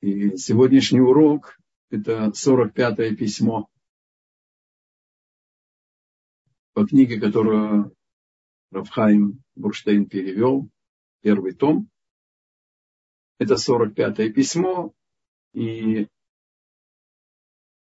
[0.00, 1.58] И сегодняшний урок–
[1.90, 3.68] это 45-е письмо
[6.76, 7.96] по книге, которую
[8.70, 10.68] Рафхайм Бурштейн перевел,
[11.22, 11.88] первый том.
[13.38, 14.92] Это 45-е письмо,
[15.54, 16.06] и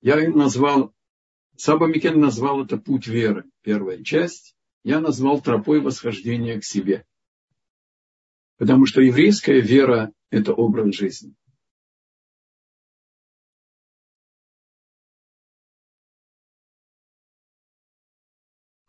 [0.02, 0.92] я назвал,
[1.56, 4.54] Саба Микен назвал это «Путь веры», первая часть.
[4.84, 7.06] Я назвал «Тропой восхождения к себе».
[8.58, 11.34] Потому что еврейская вера– это образ жизни.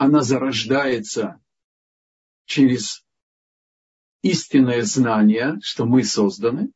[0.04, 1.42] Она зарождается
[2.44, 3.06] через
[4.22, 6.74] истинное знание, что мы созданы,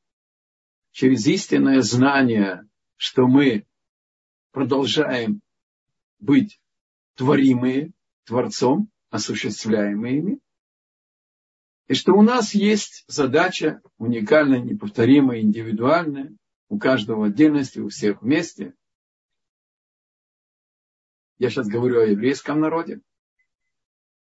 [0.92, 3.68] через истинное знание, что мы
[4.52, 5.42] продолжаем
[6.20, 6.62] быть
[7.16, 7.92] творимые
[8.24, 10.40] Творцом, осуществляемыми,
[11.88, 16.34] и что у нас есть задача уникальная, неповторимая, индивидуальная,
[16.70, 18.74] у каждого в отдельности, у всех вместе.
[21.40, 23.02] Я сейчас говорю о еврейском народе.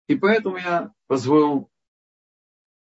[0.06, 1.70] И поэтому я позволил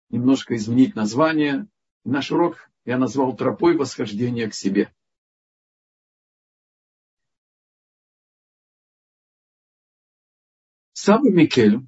[0.09, 1.67] немножко изменить название.
[2.03, 4.94] Наш урок я назвал тропой восхождения к себе.
[10.94, 11.88] Саба Микель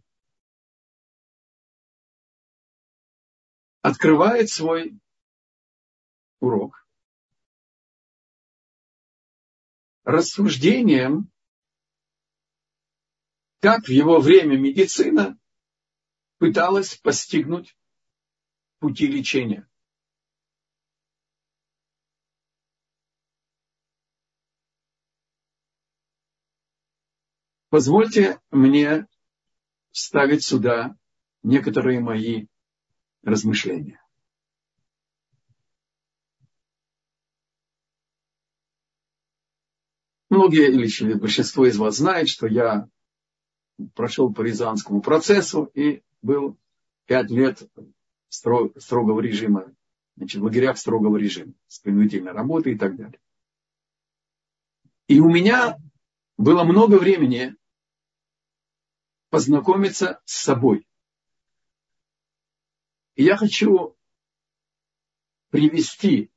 [3.82, 5.00] открывает свой
[6.40, 6.84] урок
[10.04, 11.33] рассуждением,
[13.64, 15.40] как в его время медицина
[16.38, 17.78] пыталась постигнуть
[18.80, 19.66] пути лечения.
[27.70, 29.08] Позвольте мне
[29.92, 30.98] вставить сюда
[31.42, 32.48] некоторые мои
[33.22, 34.06] размышления.
[40.30, 42.90] Многие или большинство из вас знает, что я
[43.96, 46.58] прошел по Рязанскому процессу и был
[47.06, 47.62] пять лет
[48.30, 49.74] строгого режима,
[50.16, 53.20] значит, в лагерях строгого режима, с принудительной работой и так далее.
[55.08, 55.78] И у меня
[56.38, 57.56] было много времени
[59.30, 60.88] познакомиться с собой.
[63.16, 63.96] И я хочу
[65.50, 66.32] привести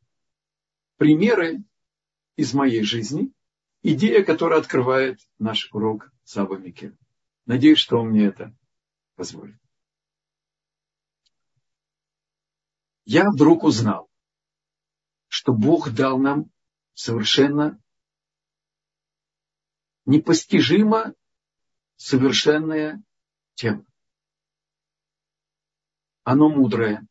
[0.97, 1.63] примеры
[2.37, 3.33] из моей жизни,
[3.83, 6.97] идея, которая открывает наш урок Саба Микель.
[7.47, 8.55] Надеюсь, что он мне это
[9.15, 9.59] позволит.
[13.05, 14.11] Я вдруг узнал,
[15.29, 16.51] что Бог дал нам
[16.95, 17.81] совершенно
[20.05, 21.15] непостижимо
[21.97, 23.03] совершенное
[23.55, 23.87] тело
[26.27, 27.07] оно мудрое.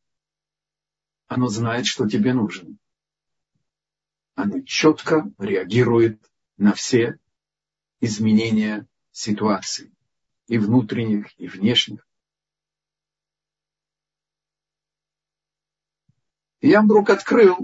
[1.27, 2.77] Оно знает, что тебе нужно.
[4.35, 6.21] Оно четко реагирует
[6.57, 7.17] на все
[8.01, 9.94] изменения ситуации.
[10.47, 12.07] И внутренних, и внешних.
[16.59, 17.57] И я вдруг открыл,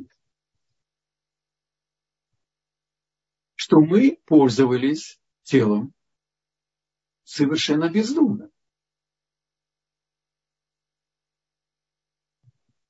[3.55, 5.93] что мы пользовались телом
[7.23, 8.51] совершенно бездумно.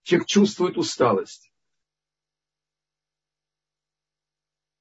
[0.03, 1.53] Человек чувствует усталость.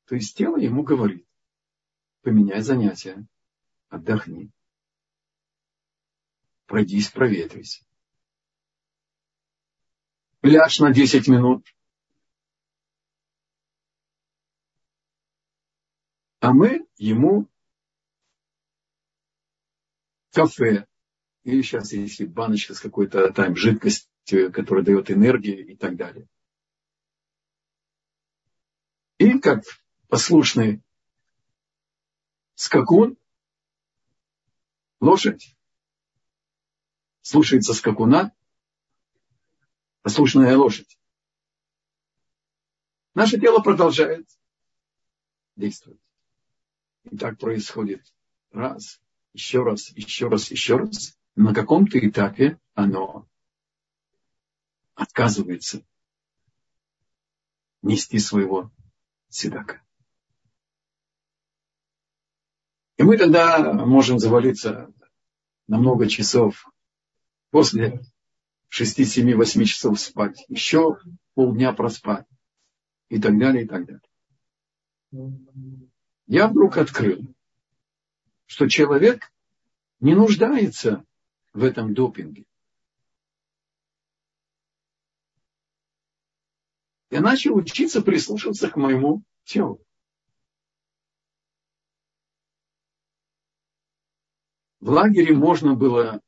[0.07, 1.29] То есть тело ему говорит,
[2.23, 3.25] поменяй занятия,
[3.89, 4.51] отдохни,
[6.71, 7.85] пройдись, проветрись.
[10.43, 11.67] Ляжь на 10 минут.
[16.39, 17.49] А мы ему
[20.33, 20.87] кафе,
[21.43, 26.29] или сейчас есть баночка с какой-то там жидкостью, которая дает энергию и так далее.
[29.19, 29.65] И как
[30.09, 30.83] послушный
[32.55, 33.19] скакун,
[35.01, 35.57] лошадь,
[37.23, 38.33] слушается скакуна,
[40.03, 40.99] послушная лошадь.
[43.15, 44.29] Наше тело продолжает
[45.57, 46.01] действовать.
[47.05, 48.03] И так происходит
[48.53, 49.01] раз,
[49.33, 51.17] еще раз, еще раз, еще раз.
[51.37, 53.29] На каком-то этапе оно
[54.95, 55.85] отказывается
[57.83, 58.71] нести своего
[59.29, 59.83] седака.
[62.97, 64.93] И мы тогда можем завалиться
[65.67, 66.70] на много часов
[67.51, 68.01] после
[68.69, 70.99] 6, 7, 8 часов спать, еще
[71.35, 72.27] полдня проспать
[73.09, 75.41] и так далее, и так далее.
[76.27, 77.23] Я вдруг открыл,
[78.47, 79.33] что человек
[79.99, 81.05] не нуждается
[81.53, 82.45] в этом допинге.
[87.11, 89.85] Я начал учиться прислушиваться к моему телу.
[94.79, 96.23] В лагере можно было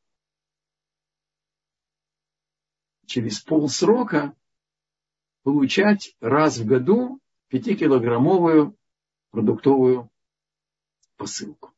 [3.12, 4.34] через полсрока
[5.42, 8.74] получать раз в году пятикилограммовую
[9.30, 10.10] продуктовую
[11.18, 11.72] посылку.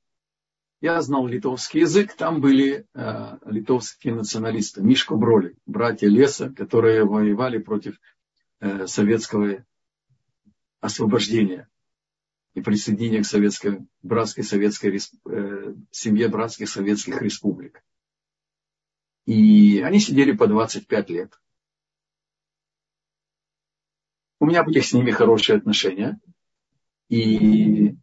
[0.80, 7.58] Я знал литовский язык, там были э, литовские националисты, Мишко Броли, братья леса, которые воевали
[7.58, 7.98] против
[8.60, 9.64] э, советского
[10.80, 11.68] освобождения
[12.54, 17.82] и присоединения к советской, братской советской э, семье братских советских республик.
[19.26, 21.40] И они сидели по 25 лет.
[24.38, 26.20] У меня были с ними хорошие отношения.
[27.08, 27.96] И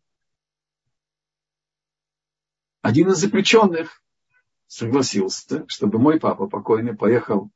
[2.81, 4.03] один из заключенных
[4.67, 7.51] согласился, чтобы мой папа покойный поехал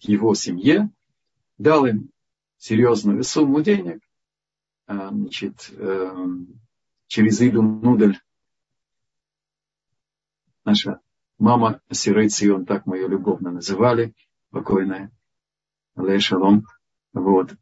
[0.00, 0.90] к его семье,
[1.58, 2.10] дал им
[2.56, 4.00] серьезную сумму денег,
[4.86, 6.60] а, значит, эм,
[7.06, 8.20] через Иду Нудель,
[10.64, 11.00] наша
[11.38, 14.14] мама Сирей Цион, так мы ее любовно называли,
[14.50, 15.10] покойная,
[15.94, 16.64] Алей Шалом.
[17.12, 17.54] Вот.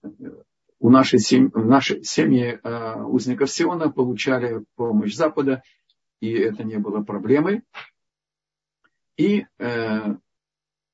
[0.78, 5.62] У нашей семьи, нашей семье э, узников Сиона получали помощь Запада,
[6.20, 7.62] и это не было проблемой.
[9.16, 10.16] И э,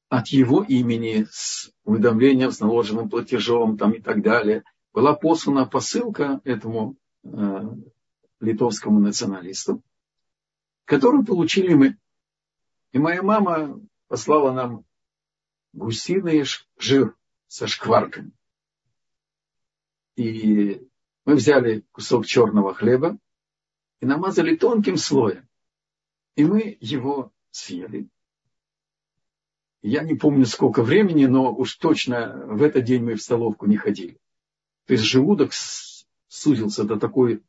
[0.08, 4.62] от его имени с уведомлением, с наложенным платежом там, и так далее,
[4.92, 7.28] была послана посылка этому э,
[8.40, 9.82] литовскому националисту,
[10.84, 11.96] которую получили мы.
[12.92, 14.84] И моя мама послала нам
[15.72, 16.44] гусиный
[16.78, 17.16] жир
[17.48, 18.32] со шкварками.
[20.16, 20.86] И
[21.24, 23.18] мы взяли кусок черного хлеба
[24.00, 25.48] и намазали тонким слоем.
[26.36, 28.08] И мы его съели.
[29.80, 33.76] Я не помню, сколько времени, но уж точно в этот день мы в столовку не
[33.76, 34.18] ходили.
[34.86, 35.52] То есть желудок
[36.28, 37.42] сузился до такой,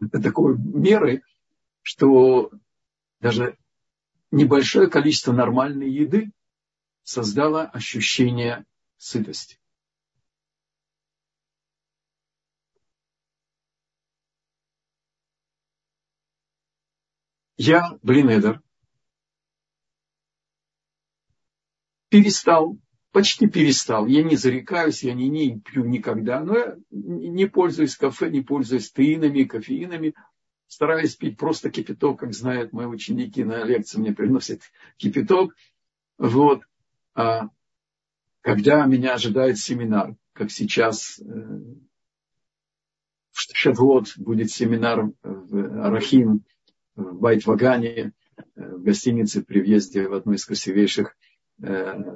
[0.00, 1.22] до такой меры,
[1.82, 2.50] что
[3.20, 3.58] даже
[4.34, 6.30] небольшое количество нормальной еды
[7.02, 8.64] создало ощущение
[8.96, 9.58] сытости.
[17.56, 18.60] Я, Блинедер,
[22.08, 22.76] перестал,
[23.12, 24.06] почти перестал.
[24.06, 28.90] Я не зарекаюсь, я не, не пью никогда, но я не пользуюсь кафе, не пользуюсь
[28.90, 30.14] теинами, кофеинами.
[30.66, 34.62] Стараюсь пить просто кипяток, как знают мои ученики на лекции, мне приносят
[34.96, 35.54] кипяток.
[36.18, 36.62] Вот.
[37.14, 37.48] А
[38.40, 41.24] когда меня ожидает семинар, как сейчас э,
[43.30, 46.44] в Шавуот будет семинар в Арахим,
[46.96, 51.16] в Байт-Вагане, э, в гостинице при въезде в одну из красивейших
[51.62, 51.66] э,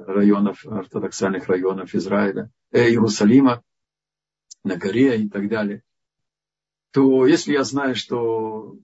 [0.07, 3.63] районов, ортодоксальных районов Израиля, э, Иерусалима,
[4.63, 5.83] на горе и так далее,
[6.91, 8.77] то если я знаю, что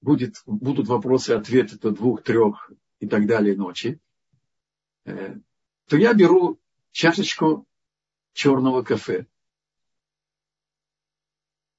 [0.00, 4.00] будет, будут вопросы ответы до двух, трех и так далее ночи,
[5.04, 5.36] э,
[5.86, 6.58] то я беру
[6.92, 7.66] чашечку
[8.32, 9.26] черного кафе.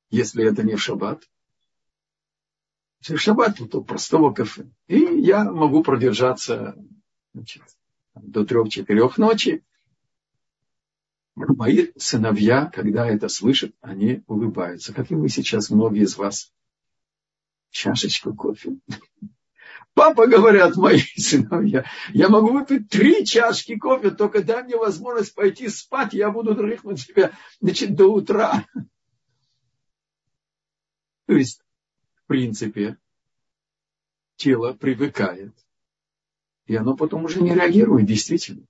[0.10, 1.30] Если это не в шаббат,
[3.00, 4.70] в шаббат то простого кафе.
[4.88, 6.76] И я могу продержаться
[7.34, 7.64] значит,
[8.14, 9.64] до трех-четырех ночи.
[11.36, 16.54] Мои сыновья, когда это слышат, они улыбаются, как и вы сейчас, многие из вас.
[17.70, 18.78] Чашечку кофе.
[19.94, 25.70] Папа, говорят мои сыновья, я могу выпить три чашки кофе, только дай мне возможность пойти
[25.70, 28.66] спать, я буду дрыхнуть себя значит, до утра.
[31.28, 31.62] То есть
[32.32, 32.98] принципе,
[34.38, 35.54] тело привыкает.
[36.66, 38.66] И оно потом уже не реагирует, действительно.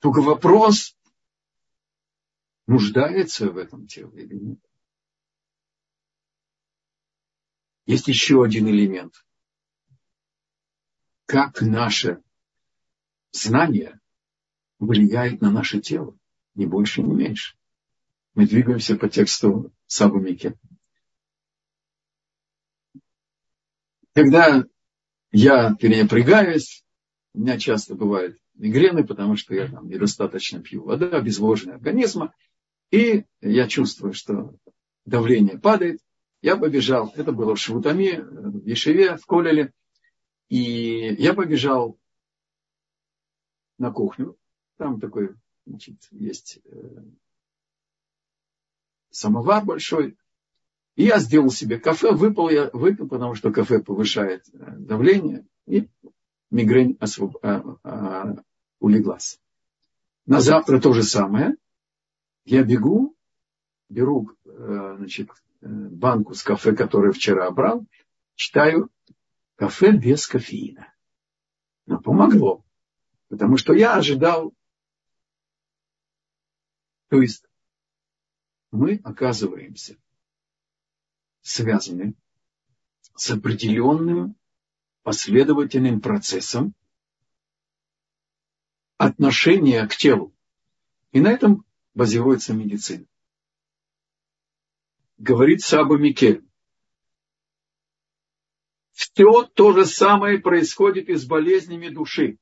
[0.00, 0.96] Только вопрос,
[2.66, 4.60] нуждается в этом теле или нет.
[7.84, 9.14] Есть еще один элемент.
[11.26, 12.22] Как наше
[13.30, 14.00] знание
[14.78, 16.16] влияет на наше тело,
[16.54, 17.56] ни больше, ни меньше.
[18.34, 20.56] Мы двигаемся по тексту Сабу Микет.
[24.14, 24.64] Когда
[25.30, 26.84] я перенапрягаюсь,
[27.34, 32.34] у меня часто бывают мигрены, потому что я там недостаточно пью вода, обезвоженный организма,
[32.90, 34.54] и я чувствую, что
[35.04, 36.00] давление падает.
[36.42, 39.72] Я побежал, это было в Швутами, в Ешеве, в Колеле,
[40.48, 41.98] и я побежал
[43.78, 44.36] на кухню,
[44.76, 45.34] там такой,
[45.66, 47.02] значит, есть э,
[49.10, 50.16] самовар большой,
[50.96, 55.88] и я сделал себе кафе, выпил я, выпил, потому что кафе повышает э, давление, и
[56.50, 57.36] мигрень освоб...
[58.80, 59.40] улеглась.
[60.26, 61.56] На завтра то же самое.
[62.44, 63.14] Я бегу,
[63.88, 67.86] беру э, значит, э, банку с кафе, которую вчера брал,
[68.34, 68.90] читаю
[69.56, 70.92] кафе без кофеина.
[71.86, 72.64] Но помогло.
[73.28, 74.52] Потому что я ожидал.
[77.08, 77.44] То есть
[78.70, 79.96] мы оказываемся
[81.42, 82.14] связаны
[83.16, 84.36] с определенным
[85.02, 86.74] последовательным процессом
[89.00, 90.36] отношения к телу.
[91.10, 91.64] И на этом
[91.94, 93.06] базируется медицина.
[95.16, 96.46] Говорит Саба Микель.
[98.92, 102.36] Все то же самое происходит и с болезнями души.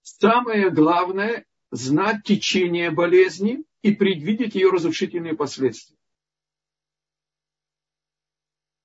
[0.00, 5.98] Самое главное– знать течение болезни и предвидеть ее разрушительные последствия.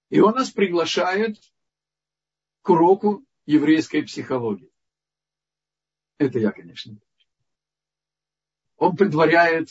[0.09, 1.37] И он нас приглашает
[2.63, 4.72] к уроку еврейской психологии.
[6.17, 6.97] Это я, конечно.
[8.77, 9.69] Он предваряет,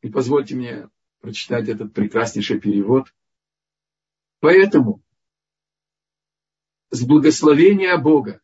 [0.00, 0.88] и позвольте мне
[1.20, 3.12] прочитать этот прекраснейший перевод.
[4.40, 5.02] Поэтому
[6.90, 8.40] с благословения Бога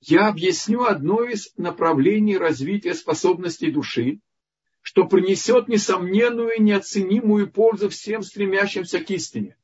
[0.00, 4.20] я объясню одно из направлений развития способностей души,
[4.82, 9.56] что принесет несомненную и неоценимую пользу всем стремящимся к истине.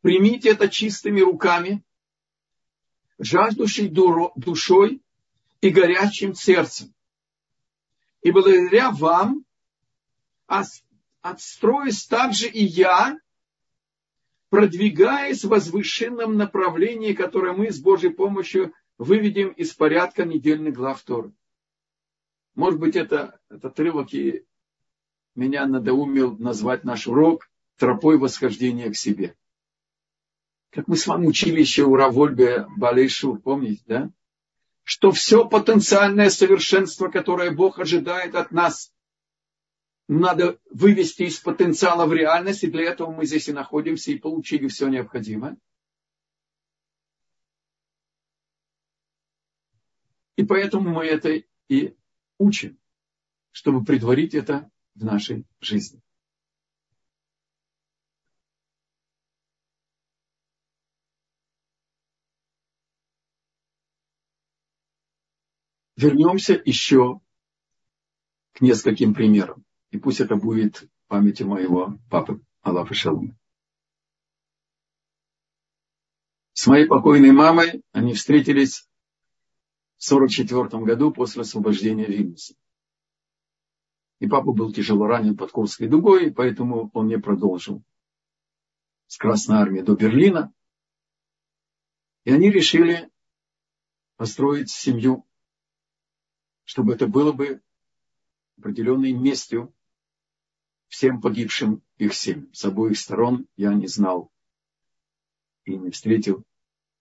[0.00, 1.82] Примите это чистыми руками,
[3.18, 5.02] жаждущей душой
[5.60, 6.94] и горячим сердцем.
[8.22, 9.44] И благодаря вам
[11.22, 13.18] отстроюсь также и я,
[14.50, 21.32] продвигаясь в возвышенном направлении, которое мы с Божьей помощью выведем из порядка недельных глав Торы.
[22.54, 24.44] Может быть, это, этот отрывок и
[25.34, 29.36] меня надоумил назвать наш урок тропой восхождения к себе.
[30.70, 34.10] Как мы с вами учили еще у Равольбе Балейшур, помните, да?
[34.82, 38.92] Что все потенциальное совершенство, которое Бог ожидает от нас,
[40.08, 44.68] надо вывести из потенциала в реальность, и для этого мы здесь и находимся, и получили
[44.68, 45.58] все необходимое.
[50.36, 51.96] И поэтому мы это и
[52.38, 52.78] учим,
[53.50, 56.00] чтобы предварить это в нашей жизни.
[65.98, 67.20] Вернемся еще
[68.52, 69.64] к нескольким примерам.
[69.90, 73.36] И пусть это будет в памяти моего папы Аллаха Шалума.
[76.52, 78.88] С моей покойной мамой они встретились
[79.96, 82.54] в 1944 году после освобождения Вильнюса.
[84.20, 87.82] И папа был тяжело ранен под Курской дугой, поэтому он не продолжил
[89.08, 90.54] с Красной Армии до Берлина.
[92.22, 93.10] И они решили
[94.16, 95.27] построить семью,
[96.68, 97.62] чтобы это было бы
[98.58, 99.72] определенной местью
[100.88, 102.52] всем погибшим их семьям.
[102.52, 104.30] С обоих сторон я не знал
[105.64, 106.44] и не встретил,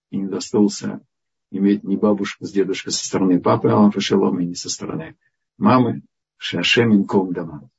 [0.09, 1.05] и не достался
[1.51, 5.17] иметь ни бабушку с дедушкой со стороны папы Аллаха Шалома, ни со стороны
[5.57, 6.01] мамы
[6.37, 7.69] Шашемин Ком Дама.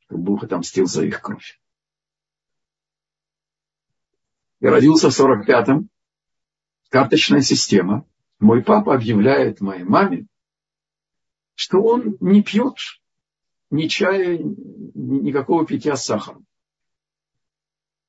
[0.00, 1.58] Чтобы Бог отомстил за их кровь.
[4.60, 5.88] Я родился в 45-м.
[6.90, 8.04] Карточная система.
[8.38, 10.26] Мой папа объявляет моей маме,
[11.58, 12.76] что он не пьет
[13.70, 16.46] ни чая, никакого питья с сахаром.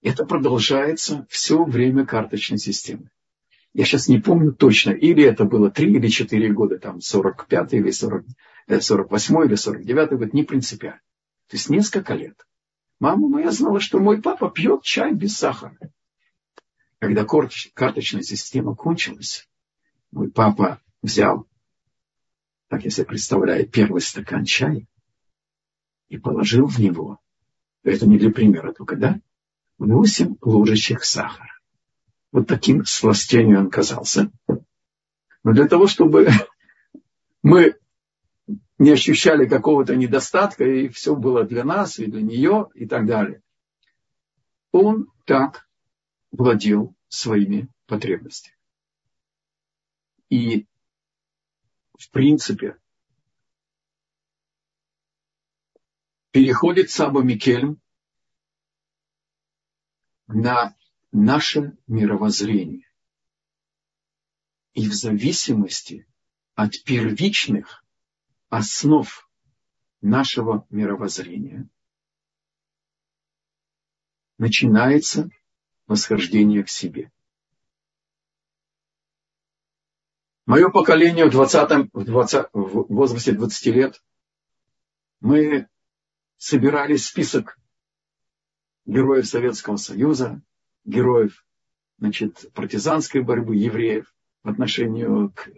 [0.04, 3.10] Это продолжается все время карточной системы.
[3.74, 7.90] Я сейчас не помню точно, или это было 3 или 4 года, там 45 или
[7.90, 8.26] 40,
[8.80, 11.02] 48 э, или 49 год, не принципиально.
[11.48, 12.46] То есть несколько лет.
[13.00, 15.76] Мама моя знала, что мой папа пьет чай без сахара.
[17.00, 19.50] Когда карточная система кончилась,
[20.12, 21.49] мой папа взял,
[22.70, 24.88] так я себе представляю, первый стакан чая
[26.08, 27.20] и положил в него,
[27.84, 29.20] это не для примера только, да,
[29.78, 31.60] восемь ложечек сахара.
[32.32, 34.32] Вот таким сластением он казался.
[35.44, 36.30] Но для того, чтобы
[37.44, 37.76] мы
[38.78, 43.42] не ощущали какого-то недостатка, и все было для нас и для нее и так далее,
[44.72, 45.68] он так
[46.32, 48.56] владел своими потребностями.
[50.30, 50.68] И
[52.00, 52.80] в принципе
[56.32, 57.82] переходит Саба Микельм
[60.28, 60.78] на
[61.12, 62.88] наше мировоззрение.
[64.74, 66.08] И в зависимости
[66.56, 67.84] от первичных
[68.48, 69.30] основ
[70.00, 71.68] нашего мировоззрения
[74.38, 75.30] начинается
[75.86, 77.12] восхождение к себе.
[80.50, 84.04] Мое поколение в, 20, в, 20, в возрасте 20 лет,
[85.20, 85.68] мы
[86.38, 87.60] собирали список
[88.88, 90.42] героев Советского Союза,
[90.86, 91.46] героев
[92.00, 95.52] значит, партизанской борьбы евреев в отношении к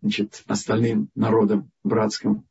[0.00, 2.44] значит, остальным народам братским,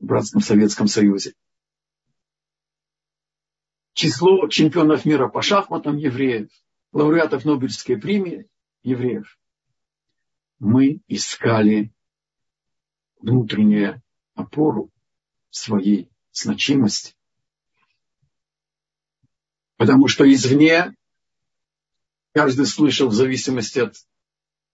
[0.00, 1.34] братском Советском Союзе.
[3.92, 6.48] Число чемпионов мира по шахматам евреев,
[6.92, 8.48] лауреатов Нобелевской премии
[8.82, 9.38] евреев.
[10.62, 11.92] Мы искали
[13.18, 14.00] внутреннюю
[14.36, 14.92] опору
[15.50, 17.16] своей значимости.
[19.76, 20.94] Потому что извне
[22.32, 23.96] каждый слышал в зависимости от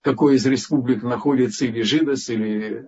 [0.03, 2.87] какой из республик находится или жидос, или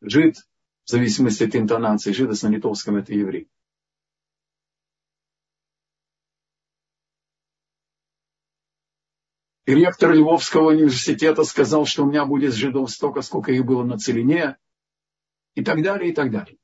[0.00, 0.36] жид,
[0.84, 2.12] в зависимости от интонации.
[2.12, 3.46] Жидос на литовском это еврей.
[9.66, 14.56] Ректор Львовского университета сказал, что у меня будет жидов столько, сколько их было на Целине,
[15.56, 16.56] и так далее, и так далее.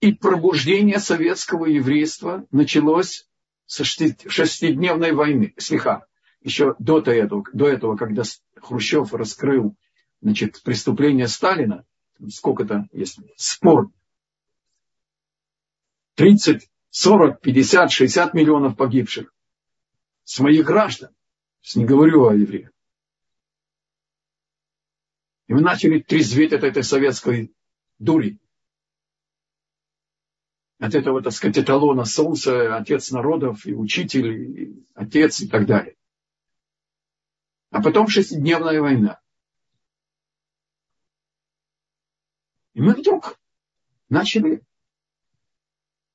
[0.00, 3.28] И пробуждение советского еврейства началось
[3.64, 6.06] со шестидневной войны, слегка,
[6.40, 8.22] еще до этого, до этого, когда
[8.54, 9.74] Хрущев раскрыл
[10.20, 11.84] значит, преступление Сталина,
[12.28, 13.90] сколько-то есть спор,
[16.14, 19.32] 30, 40, 50, 60 миллионов погибших
[20.26, 21.14] своих граждан.
[21.74, 22.70] Не говорю о евреях.
[25.46, 27.54] И мы начали трезветь от этой советской
[27.98, 28.38] дури.
[30.78, 35.96] От этого, так сказать, эталона солнца, отец народов, и учитель, и отец, и так далее.
[37.70, 39.20] А потом шестидневная война.
[42.74, 43.38] И мы вдруг
[44.08, 44.62] начали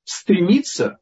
[0.04, 1.00] стремиться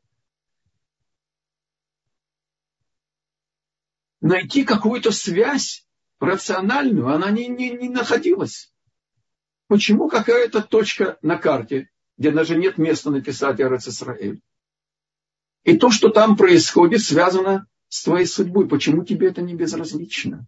[4.21, 5.87] найти какую-то связь
[6.19, 8.73] рациональную, она не, не, не находилась.
[9.69, 14.41] Почему какая-то точка на карте, где даже нет места написать Эрец Исраэль?
[15.65, 18.69] И то, что там происходит, связано с твоей судьбой.
[18.69, 20.47] Почему тебе это не безразлично?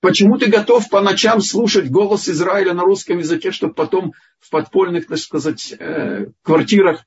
[0.00, 5.08] Почему ты готов по ночам слушать голос Израиля на русском языке, чтобы потом в подпольных,
[5.08, 7.04] так сказать, э, квартирах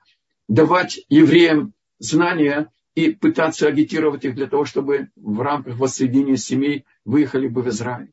[0.47, 7.47] давать евреям знания и пытаться агитировать их для того, чтобы в рамках воссоединения семей выехали
[7.47, 8.11] бы в Израиль?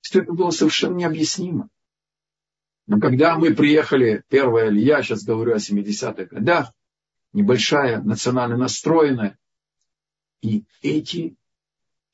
[0.00, 1.68] Что это было совершенно необъяснимо.
[2.86, 6.72] Но когда мы приехали, первая я сейчас говорю о 70-х годах,
[7.32, 9.38] небольшая, национально настроенная.
[10.40, 11.36] И эти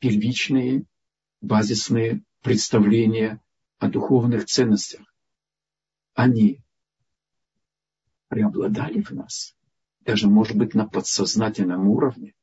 [0.00, 0.84] первичные,
[1.40, 3.40] базисные представления
[3.78, 5.02] о духовных ценностях,
[6.14, 6.60] они
[8.28, 9.54] преобладали в нас,
[10.04, 12.34] даже, может быть, на подсознательном уровне.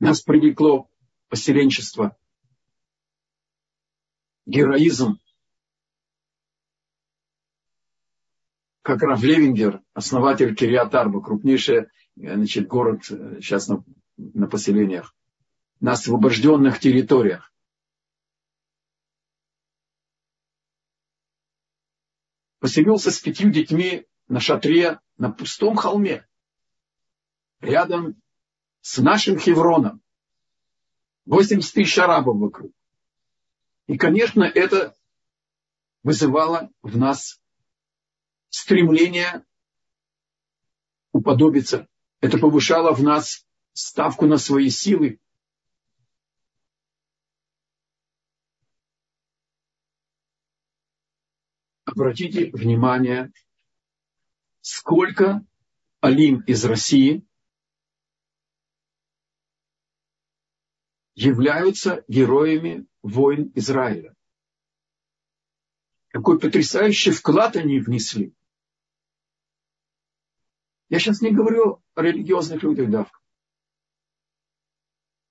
[0.00, 0.90] Нас привлекло
[1.28, 2.16] поселенчество,
[4.46, 5.18] героизм,
[8.82, 11.86] как Раф Левингер, основатель Кириатарба, крупнейший
[12.16, 13.82] значит, город сейчас на,
[14.16, 15.14] на поселениях,
[15.80, 17.53] на освобожденных территориях.
[22.64, 26.26] Поселился с пятью детьми на шатре на пустом холме,
[27.60, 28.16] рядом
[28.80, 30.00] с нашим Хевроном.
[31.26, 32.72] 80 тысяч арабов вокруг.
[33.86, 34.96] И, конечно, это
[36.02, 37.38] вызывало в нас
[38.48, 39.44] стремление
[41.12, 41.86] уподобиться.
[42.22, 45.20] Это повышало в нас ставку на свои силы.
[51.94, 53.32] Обратите внимание,
[54.62, 55.46] сколько
[56.00, 57.24] Алим из России
[61.14, 64.16] являются героями войн Израиля.
[66.08, 68.34] Какой потрясающий вклад они внесли.
[70.88, 73.10] Я сейчас не говорю о религиозных людях, да.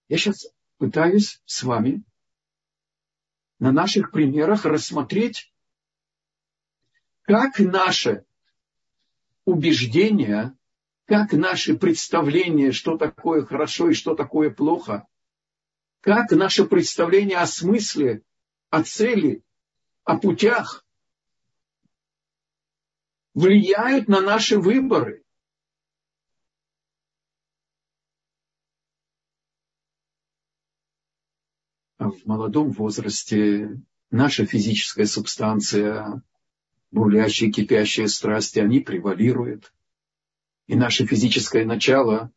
[0.08, 0.48] Я сейчас
[0.78, 2.06] пытаюсь с вами
[3.60, 5.53] на наших примерах рассмотреть,
[7.24, 8.26] как наше
[9.46, 10.56] убеждение,
[11.06, 15.08] как наши представления, что такое хорошо и что такое плохо,
[16.02, 18.24] как наше представление о смысле,
[18.70, 19.44] о цели,
[20.04, 20.86] о путях
[23.34, 25.24] влияют на наши выборы.
[32.00, 33.80] в молодом возрасте
[34.12, 36.22] наша физическая субстанция
[36.94, 39.74] бурлящие, кипящие страсти, они превалируют.
[40.68, 42.32] И наше физическое начало,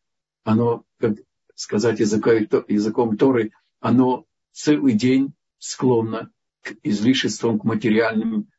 [0.44, 1.18] оно, как
[1.54, 8.50] сказать языком Торы, оно целый день склонно к излишествам, к материальным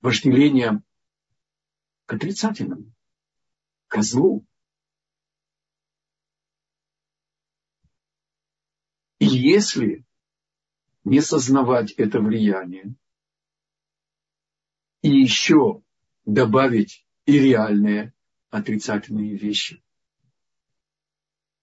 [0.00, 0.84] вожделениям,
[2.06, 2.90] к отрицательному,
[3.88, 4.46] к злу.
[9.18, 10.06] И если
[11.04, 12.94] не сознавать это влияние,
[15.02, 15.82] и еще
[16.24, 18.12] добавить и реальные
[18.50, 19.82] отрицательные вещи,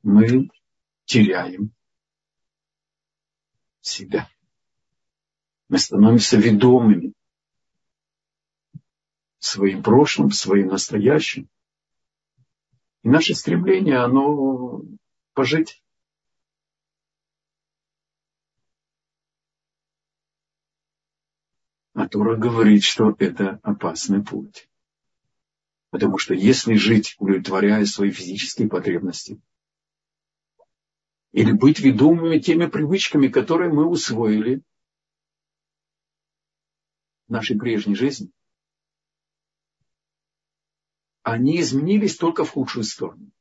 [0.03, 0.49] мы
[1.05, 1.71] теряем
[3.81, 4.29] себя.
[5.69, 7.13] Мы становимся ведомыми
[9.39, 11.49] своим прошлым, своим настоящим.
[13.03, 14.81] И наше стремление, оно
[15.33, 15.83] пожить.
[22.07, 24.69] А Тура говорит, что это опасный путь.
[25.89, 29.41] Потому что если жить, удовлетворяя свои физические потребности,
[31.33, 34.61] или быть ведомыми теми привычками, которые мы усвоили
[37.27, 38.31] в нашей прежней жизни,
[41.23, 43.31] они изменились только в худшую сторону.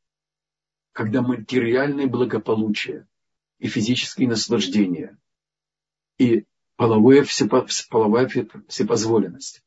[0.91, 3.07] Когда материальное благополучие
[3.61, 5.17] и физические наслаждения
[6.19, 8.29] и половая, всепо, половая
[8.69, 9.65] всепозволенность,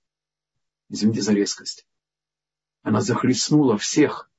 [0.90, 1.88] извините за резкость,
[2.82, 4.32] она захлестнула всех.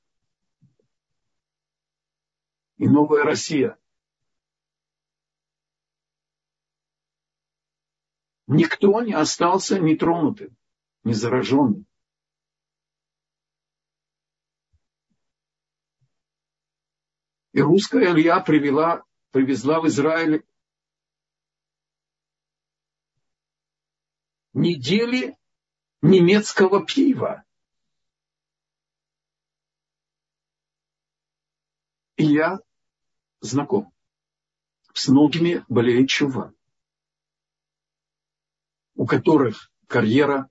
[2.78, 3.76] И новая Россия.
[8.46, 10.56] Никто не остался нетронутым,
[11.04, 11.86] не зараженным.
[17.52, 20.44] И русская Илья привела, привезла в Израиль
[24.60, 25.36] недели
[26.02, 27.44] немецкого пива.
[32.16, 32.60] И я
[33.40, 33.92] знаком
[34.92, 36.52] с многими болеет чува,
[38.94, 40.50] у которых карьера,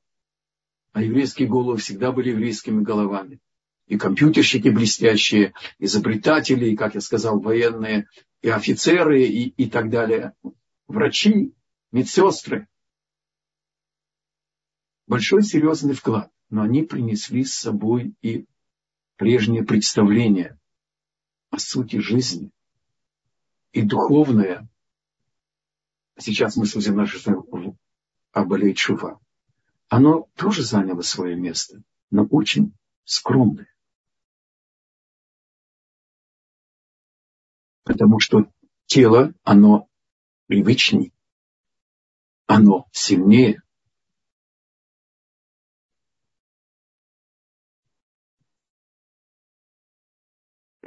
[0.94, 3.40] а еврейские головы всегда были еврейскими головами
[3.86, 8.08] и компьютерщики блестящие, изобретатели, и, как я сказал, военные,
[8.42, 10.34] и офицеры, и, и так далее,
[10.88, 11.54] врачи,
[11.92, 12.68] медсестры.
[15.10, 18.46] Большой серьезный вклад, но они принесли с собой и
[19.18, 20.58] прежнее представление
[21.50, 22.52] о сути жизни
[23.74, 24.70] и духовное.
[26.18, 27.20] Сейчас мы судим нашу
[28.32, 29.20] Абалей Чува.
[29.90, 33.68] Оно тоже заняло свое место, но очень скромное.
[37.90, 38.46] потому что
[38.86, 39.90] тело, оно
[40.46, 41.12] привычнее,
[42.46, 43.64] оно сильнее.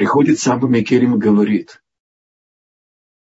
[0.02, 1.80] Приходит Саба Мекерим и говорит,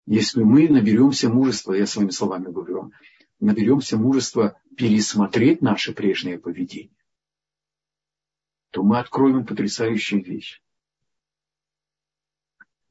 [0.06, 2.90] если мы наберемся мужества, я своими словами говорю
[3.38, 6.96] наберемся мужества пересмотреть наше прежнее поведение,
[8.70, 10.62] то мы откроем потрясающую вещь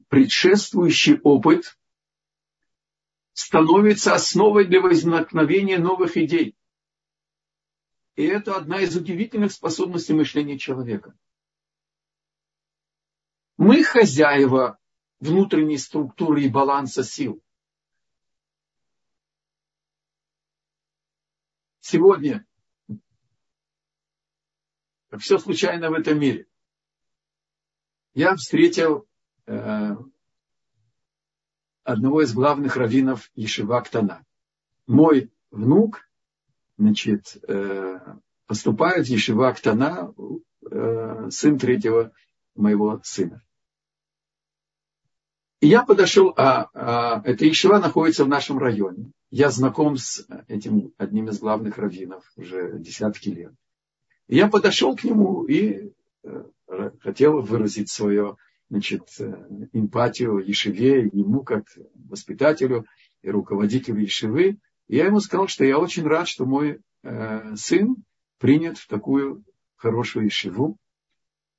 [0.06, 1.76] предшествующий опыт
[3.32, 6.56] становится основой для возникновения новых идей.
[8.14, 11.18] И это одна из удивительных способностей мышления человека.
[13.56, 14.78] Мы хозяева
[15.20, 17.42] внутренней структуры и баланса сил.
[21.80, 22.46] Сегодня
[25.18, 26.46] все случайно в этом мире.
[28.14, 29.06] Я встретил
[29.46, 29.96] Э,
[31.82, 34.24] одного из главных раввинов Ешива Ктана.
[34.86, 36.08] Мой внук,
[36.78, 38.00] значит, э,
[38.46, 39.54] поступает в Ешива
[40.70, 42.12] э, сын третьего
[42.54, 43.42] моего сына.
[45.60, 49.12] И я подошел, а, а эта Ешива находится в нашем районе.
[49.30, 53.52] Я знаком с этим одним из главных раввинов уже десятки лет.
[54.28, 55.90] И я подошел к нему и
[57.00, 58.36] хотел выразить свое
[58.70, 59.32] значит, э,
[59.72, 61.64] эмпатию Ешеве, ему как
[61.94, 62.86] воспитателю
[63.22, 64.58] и руководителю Ешевы.
[64.88, 67.96] И я ему сказал, что я очень рад, что мой э, сын
[68.38, 69.44] принят в такую
[69.76, 70.76] хорошую Ешеву.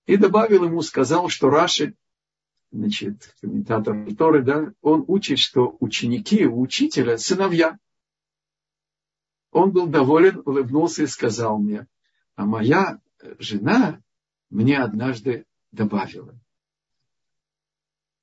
[0.06, 1.96] И добавил ему, сказал, что Раши,
[2.72, 7.80] значит, комментатор Торы, да, он учит, что ученики у учителя сыновья.
[9.52, 11.88] Он был доволен, улыбнулся и сказал мне,
[12.36, 13.00] а моя
[13.40, 14.02] жена
[14.50, 16.36] мне однажды добавила,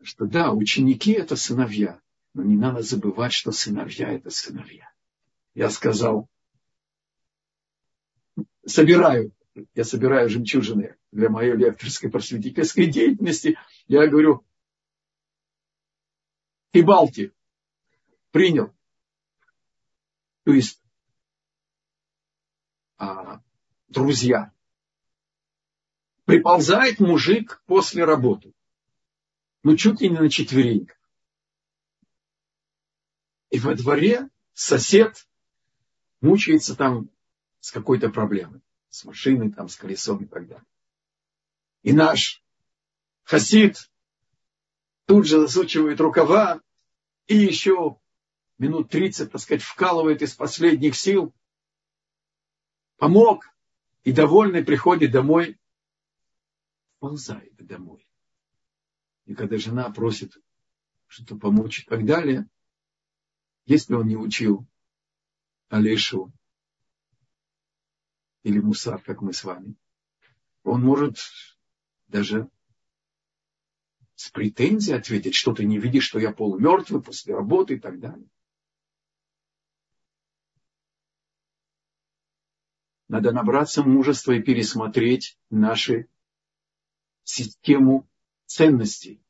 [0.03, 2.01] что да, ученики это сыновья,
[2.35, 4.90] но не надо забывать, что сыновья это сыновья.
[5.55, 6.29] Я сказал,
[8.64, 9.33] собираю,
[9.75, 14.45] я собираю жемчужины для моей лекторской просветительской деятельности, я говорю,
[16.73, 17.33] Кибалти
[18.31, 18.75] принял.
[20.45, 20.83] То есть
[22.97, 23.43] а,
[23.88, 24.53] друзья.
[26.25, 28.55] Приползает мужик после работы.
[29.65, 30.97] Ну, чуть ли не на четвереньках.
[33.51, 35.27] И во дворе сосед
[36.21, 37.11] мучается там
[37.59, 38.62] с какой-то проблемой.
[38.92, 40.66] С машиной, там, с колесом и так далее.
[41.83, 42.44] И наш
[43.22, 43.90] хасид
[45.07, 46.61] тут же засучивает рукава
[47.26, 47.98] и еще
[48.59, 51.35] минут 30, так сказать, вкалывает из последних сил.
[52.98, 53.46] Помог.
[54.05, 55.59] И довольный приходит домой,
[56.98, 58.07] ползает домой.
[59.24, 60.37] И когда жена просит
[61.07, 62.46] что-то помочь и так далее,
[63.64, 64.66] если он не учил
[65.70, 66.31] Алешу
[68.42, 69.76] или Мусар, как мы с вами,
[70.64, 71.16] он может
[72.09, 72.48] даже
[74.14, 78.28] с претензией ответить, что ты не видишь, что я полумертвый после работы и так далее.
[83.09, 86.07] Надо набраться мужества и пересмотреть нашу
[87.24, 88.09] систему
[88.46, 89.22] ценностей.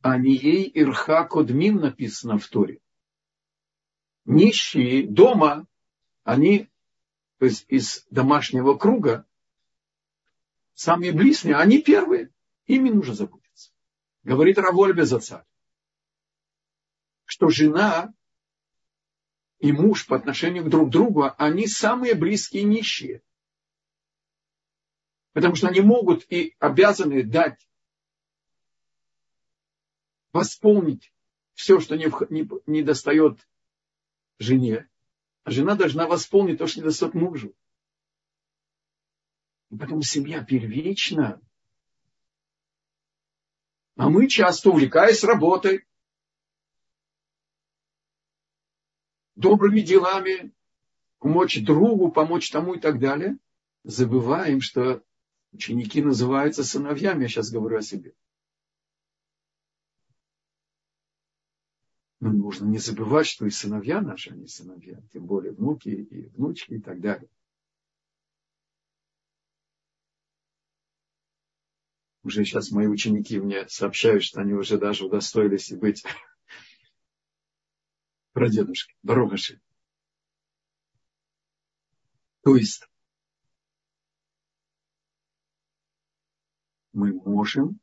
[0.00, 2.80] А не ей ирха кодмим написано в Торе.
[4.24, 5.66] Нищие дома,
[6.24, 6.68] они
[7.38, 9.26] то есть из домашнего круга,
[10.74, 12.30] самые близкие, они первые,
[12.66, 13.72] ими нужно заботиться.
[14.22, 15.44] Говорит Раволь Безацар,
[17.26, 18.14] что жена
[19.58, 23.22] и муж по отношению к друг другу, они самые близкие нищие.
[25.32, 27.68] Потому что они могут и обязаны дать,
[30.32, 31.12] восполнить
[31.54, 33.46] все, что не, не, не достает
[34.38, 34.88] жене.
[35.46, 37.54] Жена должна восполнить то, что не достает мужу.
[39.70, 41.40] И поэтому семья первична.
[43.96, 45.86] А мы часто, увлекаясь работой,
[49.36, 50.52] добрыми делами,
[51.18, 53.36] помочь другу, помочь тому и так далее,
[53.82, 55.02] забываем, что
[55.52, 58.14] ученики называются сыновьями, я сейчас говорю о себе.
[62.24, 66.72] Но нужно не забывать, что и сыновья наши, они сыновья, тем более внуки и внучки
[66.72, 67.28] и так далее.
[72.22, 76.02] Уже сейчас мои ученики мне сообщают, что они уже даже удостоились и быть
[78.32, 79.60] прадедушки, Барогаши.
[82.40, 82.88] То есть
[86.94, 87.80] мы можем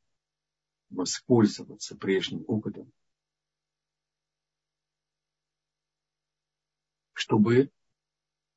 [0.90, 2.81] воспользоваться прежним опытом,
[7.22, 7.72] чтобы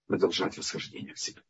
[0.07, 1.43] продолжать восхождение к себе.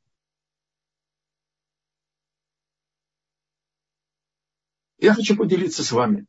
[4.99, 6.27] Я хочу поделиться с вами.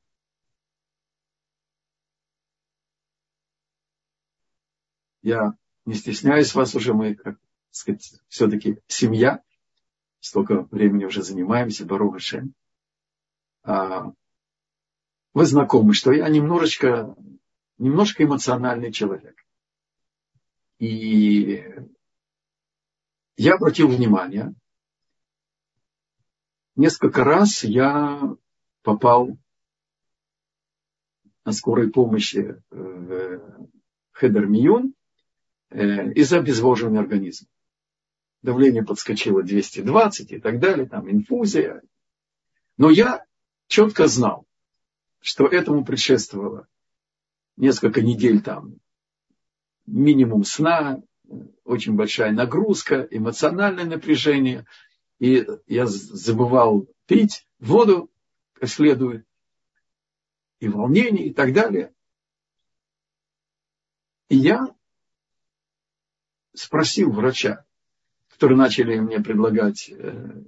[5.23, 7.39] Я не стесняюсь вас уже, мы, как
[7.71, 9.43] сказать, все-таки семья.
[10.19, 12.53] Столько времени уже занимаемся, Баруха Шем.
[13.63, 14.13] А,
[15.33, 17.15] вы знакомы, что я немножечко,
[17.79, 19.44] немножко эмоциональный человек.
[20.79, 21.63] И
[23.37, 24.53] я обратил внимание,
[26.75, 28.35] несколько раз я
[28.81, 29.37] попал
[31.45, 33.69] на скорой помощи в
[34.11, 34.93] Хедер Миюн
[35.69, 37.47] э, из-за обезвоживания организма.
[38.41, 41.81] Давление подскочило 220 и так далее, там инфузия.
[42.77, 43.25] Но я
[43.67, 44.45] четко знал,
[45.19, 46.67] что этому предшествовало
[47.57, 48.75] несколько недель там
[49.85, 51.01] минимум сна,
[51.63, 54.65] очень большая нагрузка, эмоциональное напряжение.
[55.19, 58.11] И я забывал пить воду,
[58.53, 59.25] как следует,
[60.59, 61.93] и волнение, и так далее.
[64.29, 64.75] И я
[66.53, 67.65] спросил врача,
[68.29, 70.43] которые начали мне предлагать э,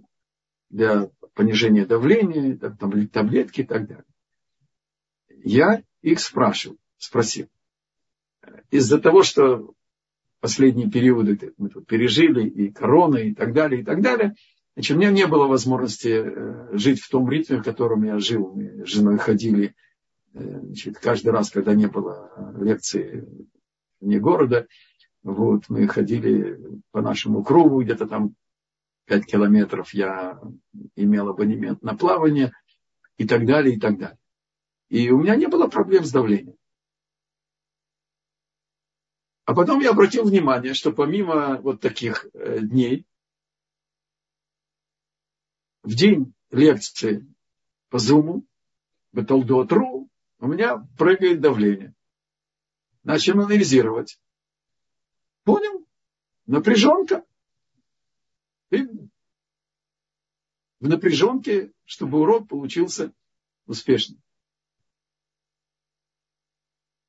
[0.69, 4.05] для понижения давления, таблетки и так далее.
[5.43, 7.49] Я их спрашивал, спросил.
[8.71, 9.73] Из-за того, что
[10.39, 14.35] последние периоды мы тут пережили, и корона, и так далее, и так далее,
[14.77, 18.53] Значит, у меня не было возможности э, жить в том ритме, в котором я жил.
[18.53, 19.73] Мы с женой ходили
[20.35, 23.27] э, значит, каждый раз, когда не было лекции
[23.99, 24.67] вне города.
[25.23, 26.59] Вот, мы ходили
[26.91, 28.35] по нашему кругу, где-то там
[29.07, 30.39] 5 километров я
[30.95, 32.51] имел абонемент на плавание
[33.17, 34.19] и так далее, и так далее.
[34.89, 36.56] И у меня не было проблем с давлением.
[39.47, 43.07] А потом я обратил внимание, что помимо вот таких э, дней,
[45.83, 47.25] в день лекции
[47.87, 48.45] по зуму,
[49.13, 51.95] Баталдотру, у меня прыгает давление.
[53.03, 54.19] Начал анализировать.
[55.45, 55.87] Понял?
[56.45, 57.23] Напряженка.
[58.69, 58.83] И
[60.81, 63.13] в напряженке, чтобы урок получился
[63.65, 64.21] успешным.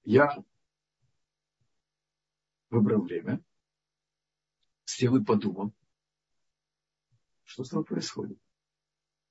[0.05, 0.45] Я
[2.71, 3.43] выбрал время,
[4.85, 5.73] сел и подумал,
[7.45, 8.39] что с тобой происходит.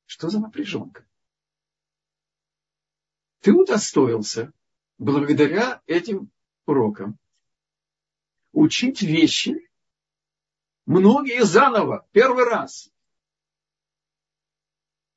[0.06, 1.08] Что за напряженка?
[3.42, 4.52] Ты удостоился
[4.98, 6.32] благодаря этим
[6.66, 7.20] урокам
[8.52, 9.70] учить вещи,
[10.86, 12.90] многие заново, первый раз.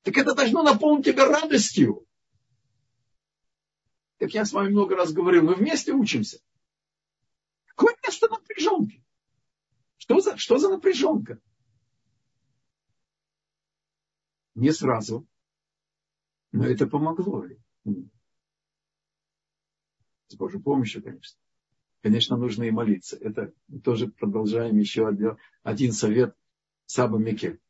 [0.02, 2.06] Так это должно наполнить тебя радостью.
[4.18, 6.40] Как я с вами много раз говорил, мы вместе учимся.
[8.20, 9.02] Место напряженки?
[9.96, 11.40] Что за, что за напряженка?
[14.54, 15.26] Не сразу.
[16.52, 17.46] Но это помогло.
[20.26, 21.40] С Божьей помощью, конечно.
[22.02, 23.16] Конечно, нужно и молиться.
[23.16, 26.36] Это тоже продолжаем еще один, один совет
[26.86, 27.60] Саба Микель.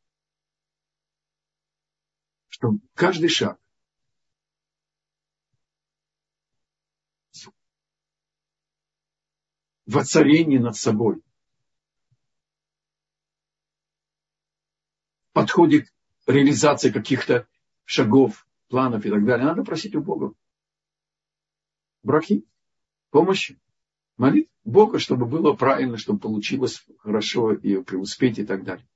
[2.49, 3.60] Что каждый шаг
[9.93, 11.21] воцарении над собой
[15.33, 15.93] подходит
[16.27, 17.47] реализация каких-то
[17.85, 20.33] шагов, планов и так далее, надо просить у Бога.
[22.03, 22.45] Браки,
[23.09, 23.59] помощи,
[24.17, 28.87] молить Бога, чтобы было правильно, чтобы получилось хорошо и преуспеть и так далее.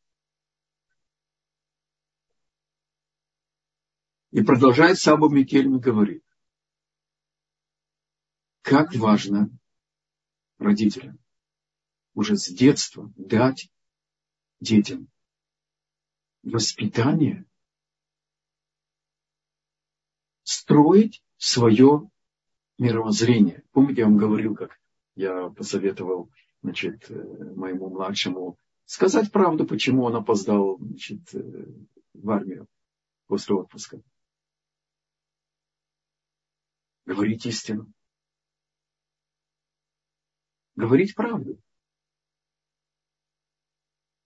[4.31, 6.23] И продолжает Саба Микельми говорит,
[8.61, 9.49] как важно
[10.65, 11.19] родителям
[12.13, 13.69] уже с детства дать
[14.59, 15.07] детям
[16.43, 17.45] воспитание,
[20.43, 22.09] строить свое
[22.77, 23.63] мировоззрение.
[23.71, 24.79] Помните, я вам говорил, как
[25.15, 31.65] я посоветовал значит, э, моему младшему сказать правду, почему он опоздал значит, э,
[32.13, 32.67] в армию
[33.27, 34.01] после отпуска.
[37.05, 37.91] Говорить истину.
[40.75, 41.61] Говорить правду.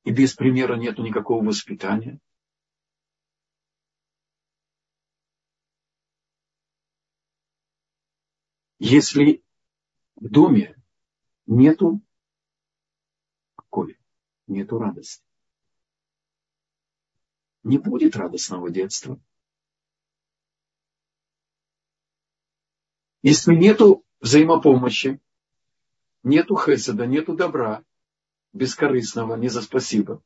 [0.03, 2.19] И без примера нету никакого воспитания.
[8.79, 9.43] Если
[10.15, 10.81] в доме
[11.45, 12.01] нету
[13.55, 13.99] покоя,
[14.47, 15.23] нету радости,
[17.63, 19.21] не будет радостного детства.
[23.21, 25.21] Если нету взаимопомощи,
[26.30, 27.84] нету хеседа, нету добра,
[28.54, 30.24] бескорыстного, не за спасибо.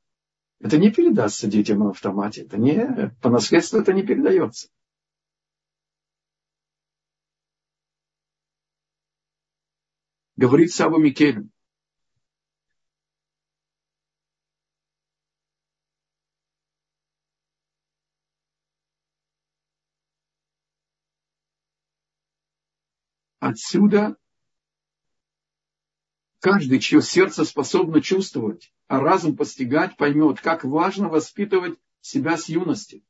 [0.59, 2.43] Это не передастся детям на автомате.
[2.43, 4.69] Это не, по наследству это не передается.
[10.35, 11.49] Говорит Саба Микель.
[23.39, 24.15] Отсюда
[26.43, 33.01] Каждый, чье сердце способно чувствовать, а разум постигать, поймет, как важно воспитывать себя с юности.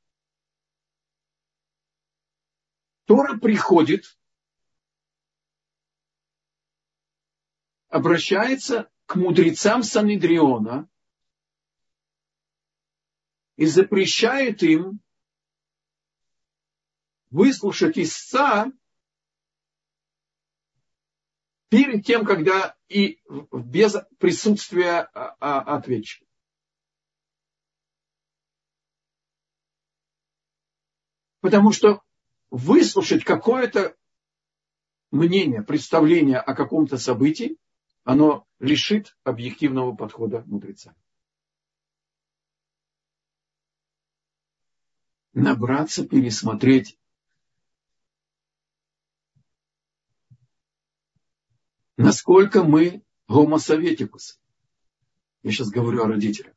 [3.06, 4.20] Тора приходит,
[7.88, 10.88] обращается к мудрецам Санедриона
[13.56, 15.00] и запрещает им
[17.32, 18.72] выслушать истца
[21.70, 23.20] перед тем, когда и
[23.52, 26.26] без присутствия а, а, ответчика.
[31.42, 32.02] Потому что
[32.52, 33.98] выслушать какое-то
[35.12, 37.58] мнение, представление о каком-то событии,
[38.04, 40.96] оно лишит объективного подхода мудреца.
[45.34, 46.98] Набраться, пересмотреть
[52.04, 54.40] насколько мы гомосоветикус.
[55.42, 56.54] Я сейчас говорю о родителях.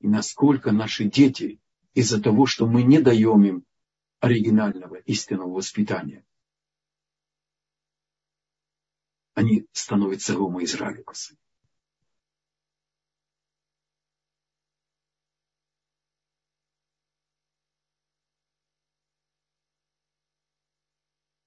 [0.00, 1.60] И насколько наши дети
[1.94, 3.64] из-за того, что мы не даем им
[4.20, 6.24] оригинального, истинного воспитания,
[9.34, 11.38] они становятся гомоизраиликусами.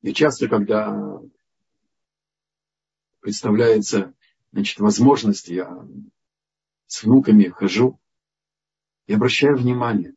[0.02, 1.20] И часто, когда
[3.26, 4.14] представляется
[4.52, 5.84] значит, возможность, я
[6.86, 8.00] с внуками хожу
[9.08, 10.14] и обращаю внимание,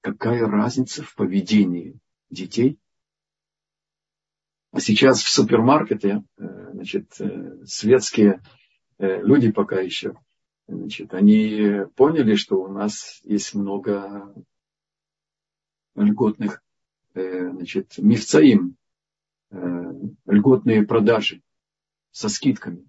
[0.00, 1.96] какая разница в поведении
[2.30, 2.80] детей.
[4.72, 8.42] А сейчас в супермаркете, э, значит, э, светские
[8.98, 10.16] э, люди пока еще,
[10.66, 14.34] значит, они поняли, что у нас есть много
[15.94, 16.60] льготных,
[17.14, 18.76] значит, мифцаим,
[20.26, 21.43] льготные продажи
[22.14, 22.88] со скидками.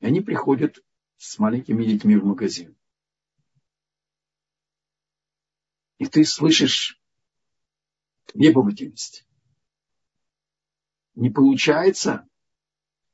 [0.00, 0.84] И они приходят
[1.16, 2.76] с маленькими детьми в магазин.
[5.98, 7.00] И ты слышишь
[8.26, 9.24] требовательность.
[11.14, 12.28] Не получается,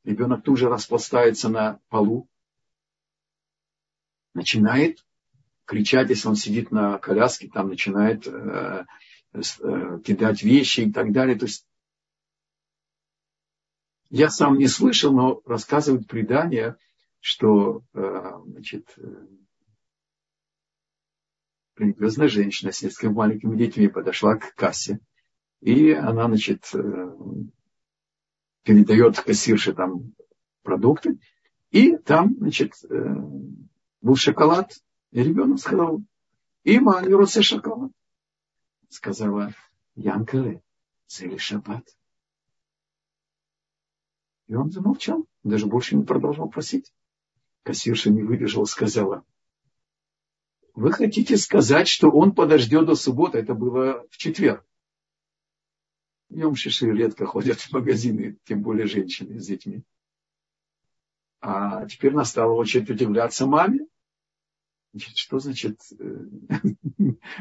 [0.03, 2.27] ребенок тут же распластается на полу,
[4.33, 5.05] начинает
[5.67, 8.87] кричать, если он сидит на коляске, там начинает э,
[9.35, 11.39] э, кидать вещи и так далее.
[11.39, 11.67] То есть
[14.17, 16.77] я сам не слышал, но рассказывают предания,
[17.19, 19.27] что э, значит, э,
[21.77, 25.01] религиозная женщина с несколькими маленькими детьми подошла к кассе,
[25.61, 27.17] и она, значит, э,
[28.63, 30.15] передает кассирше там
[30.63, 31.19] продукты,
[31.73, 32.73] и там, значит,
[34.01, 34.73] был шоколад,
[35.11, 36.05] и ребенок сказал,
[36.63, 37.91] има, не шоколад.
[38.89, 39.53] Сказала,
[39.97, 40.63] Янкале,
[41.09, 41.85] цели шаббат.
[44.47, 46.93] И он замолчал, даже больше не продолжал просить.
[47.63, 49.25] Кассирша не выдержала, сказала,
[50.75, 53.39] вы хотите сказать, что он подождет до субботы?
[53.39, 54.67] Это было в четверг.
[56.29, 59.85] Днем редко ходят в магазины, тем более женщины с детьми.
[61.41, 63.87] А теперь настала очередь удивляться маме.
[64.97, 66.27] Что значит э,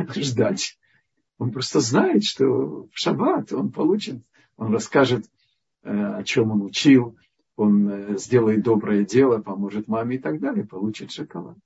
[0.15, 0.77] ждать?
[1.39, 4.21] Он просто знает, что в шаббат он получит,
[4.57, 5.25] он расскажет
[5.84, 7.17] о чем он учил,
[7.55, 11.57] он э, сделает доброе дело, поможет маме и так далее, получит шоколад.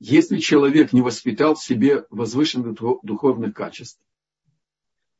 [0.00, 4.00] Если человек не воспитал в себе возвышенных духовных качеств,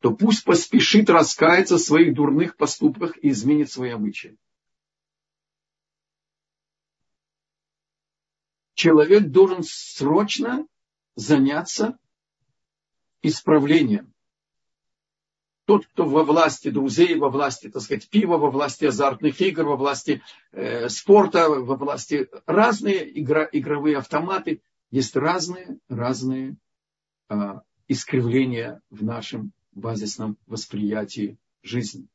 [0.00, 4.38] то пусть поспешит раскаяться в своих дурных поступках и изменит свои обычаи.
[8.74, 10.64] Человек должен срочно
[11.18, 11.98] заняться
[13.22, 14.14] исправлением.
[15.64, 19.76] Тот, кто во власти друзей, во власти, так сказать, пива, во власти азартных игр, во
[19.76, 26.56] власти э, спорта, во власти разные игра, игровые автоматы, есть разные, разные
[27.28, 27.34] э,
[27.88, 32.06] искривления в нашем базисном восприятии жизни.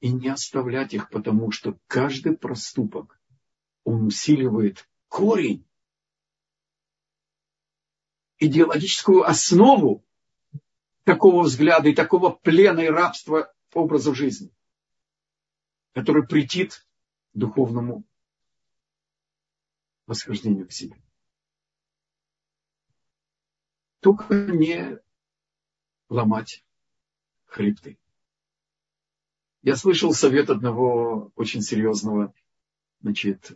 [0.00, 3.18] И не оставлять их, потому что каждый проступок
[3.84, 5.64] он усиливает корень,
[8.38, 10.04] идеологическую основу
[11.04, 14.50] такого взгляда и такого плена и рабства образов жизни,
[15.92, 16.86] который претит
[17.32, 18.04] духовному
[20.06, 20.96] восхождению к себе.
[24.00, 24.98] Только не
[26.08, 26.64] ломать
[27.46, 27.98] хребты.
[29.62, 32.32] Я слышал совет одного очень серьезного
[33.00, 33.52] значит,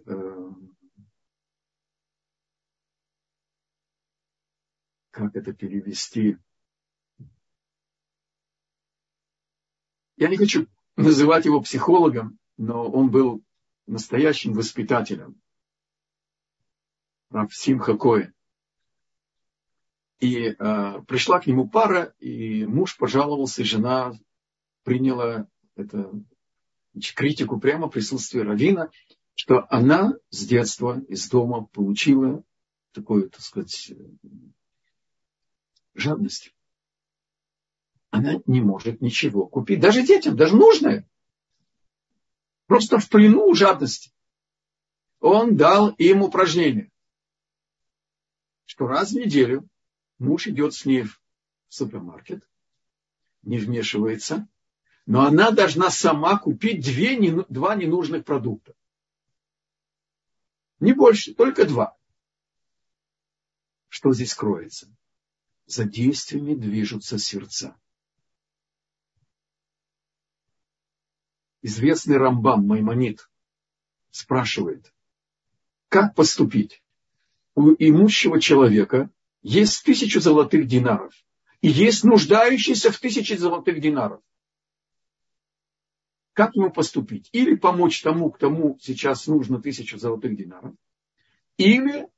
[5.13, 6.37] как это перевести?
[10.17, 13.45] Я не хочу называть его психологом, но он был
[13.87, 15.41] настоящим воспитателем.
[17.31, 18.35] Рав Симха Коэн.
[20.19, 24.13] И э, пришла к нему пара, и муж пожаловался, и жена
[24.83, 26.13] приняла это,
[27.15, 28.91] критику прямо в присутствии Равина
[29.35, 32.45] что она с детства из дома получила
[32.93, 33.93] такую, так сказать,
[35.95, 36.55] жадность.
[38.11, 39.81] Она не может ничего купить.
[39.81, 41.09] Даже детям, даже нужное.
[42.67, 44.13] Просто в плену жадности.
[45.21, 46.91] Он дал им упражнение,
[48.65, 49.69] что раз в неделю
[50.19, 51.23] муж идет с ней в
[51.69, 52.49] супермаркет,
[53.43, 54.49] не вмешивается,
[55.07, 58.75] но она должна сама купить две, два ненужных продукта.
[60.81, 61.97] Не больше, только два.
[63.89, 64.93] Что здесь кроется?
[65.73, 67.75] За действиями движутся сердца.
[71.63, 73.31] Известный Рамбам Маймонит
[74.11, 74.93] спрашивает,
[75.89, 76.83] как поступить?
[77.55, 79.09] У имущего человека
[79.41, 81.15] есть тысячу золотых динаров,
[81.63, 84.21] и есть нуждающийся в тысяче золотых динаров.
[86.35, 87.31] Как ему поступить?
[87.33, 90.75] Или помочь тому, кому сейчас нужно тысячу золотых динаров,
[91.57, 92.11] или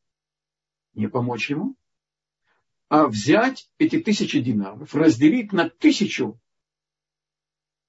[0.95, 1.77] не помочь ему,
[2.95, 6.41] а взять эти тысячи динаров, разделить на тысячу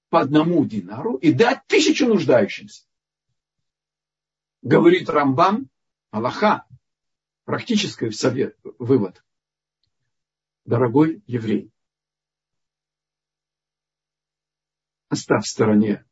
[0.10, 2.88] по одному динару и дать тысячу нуждающимся.
[4.64, 5.70] Говорит Рамбам,
[6.10, 6.66] Аллаха,
[7.43, 9.24] практический совет, вывод.
[10.66, 11.72] Дорогой еврей,
[15.10, 16.03] оставь в стороне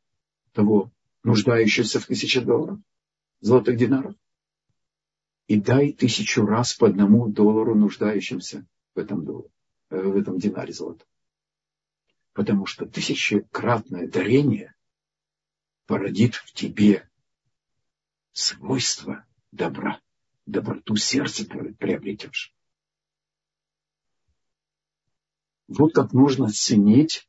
[0.52, 0.91] того
[1.24, 2.78] нуждающегося в тысяче долларов,
[3.39, 4.14] золотых динаров,
[5.48, 11.06] и дай тысячу раз по одному доллару нуждающимся в этом, э, в этом динаре золота.
[12.34, 14.76] Потому что тысячекратное дарение
[15.86, 17.10] породит в тебе
[18.32, 20.02] свойство добра,
[20.46, 22.54] доброту сердца приобретешь.
[25.68, 27.28] Вот как нужно ценить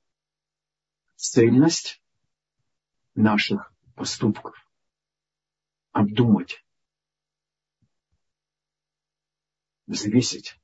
[1.17, 2.03] цельность
[3.15, 4.57] наших поступков,
[5.93, 6.65] обдумать,
[9.87, 10.59] взвесить.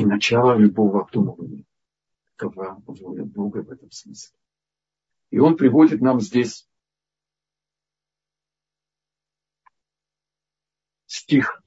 [0.00, 1.66] И начало любого обдумывания.
[2.36, 4.34] Какова воля Бога в этом смысле.
[5.28, 6.66] И он приводит нам здесь
[11.04, 11.62] стих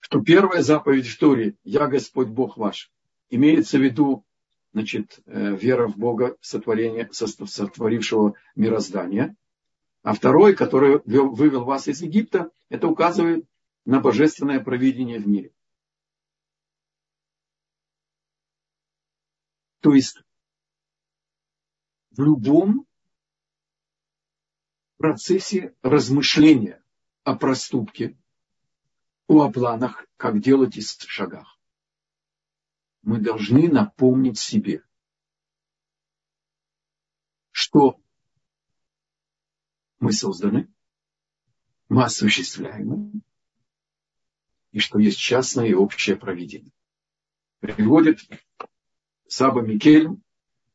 [0.00, 2.90] что первая заповедь в Торе «Я Господь Бог ваш»
[3.30, 4.24] имеется в виду
[4.72, 9.36] значит, э, вера в Бога, сотворение, сотворившего мироздание.
[10.02, 13.46] А второй, который вывел вас из Египта, это указывает
[13.86, 15.52] на божественное провидение в мире.
[19.80, 20.22] То есть
[22.10, 22.86] в любом
[24.96, 26.82] процессе размышления
[27.22, 28.16] о проступке,
[29.26, 31.53] о планах, как делать из шагах,
[33.04, 34.82] мы должны напомнить себе,
[37.50, 38.00] что
[40.00, 40.68] мы созданы,
[41.88, 43.12] мы осуществляемы,
[44.72, 46.72] и что есть частное и общее провидение.
[47.60, 48.20] Приводит
[49.28, 50.08] Саба Микель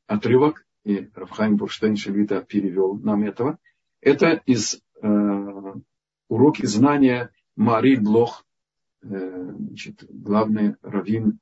[0.08, 3.60] отрывок, и Рафхайм Бурштейн Шевита перевел нам этого.
[4.02, 5.74] Это из э,
[6.30, 8.46] уроки знания Мари Блох,
[9.02, 11.40] э, значит, главный раввин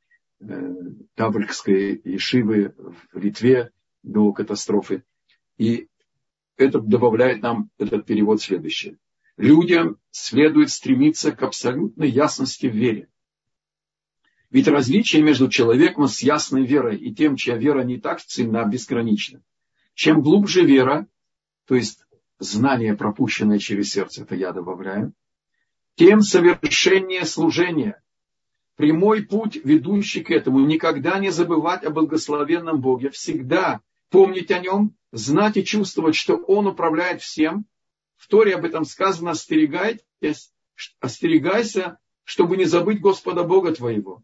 [1.15, 2.75] Таврикской Ешивы
[3.11, 3.71] в Литве
[4.03, 5.03] до катастрофы.
[5.57, 5.87] И
[6.55, 8.97] это добавляет нам этот перевод следующее
[9.37, 13.07] людям следует стремиться к абсолютной ясности в вере.
[14.49, 19.41] Ведь различие между человеком с ясной верой и тем, чья вера не так ценна, безгранично.
[19.93, 21.07] Чем глубже вера,
[21.65, 22.05] то есть
[22.39, 25.13] знание, пропущенное через сердце, это я добавляю,
[25.95, 28.01] тем совершеннее служение.
[28.77, 34.95] Прямой путь, ведущий к этому, никогда не забывать о благословенном Боге, всегда помнить о нем,
[35.11, 37.65] знать и чувствовать, что Он управляет всем–
[38.17, 40.51] в Торе об этом сказано, остерегайтесь,
[40.99, 44.23] остерегайся, чтобы не забыть Господа Бога твоего.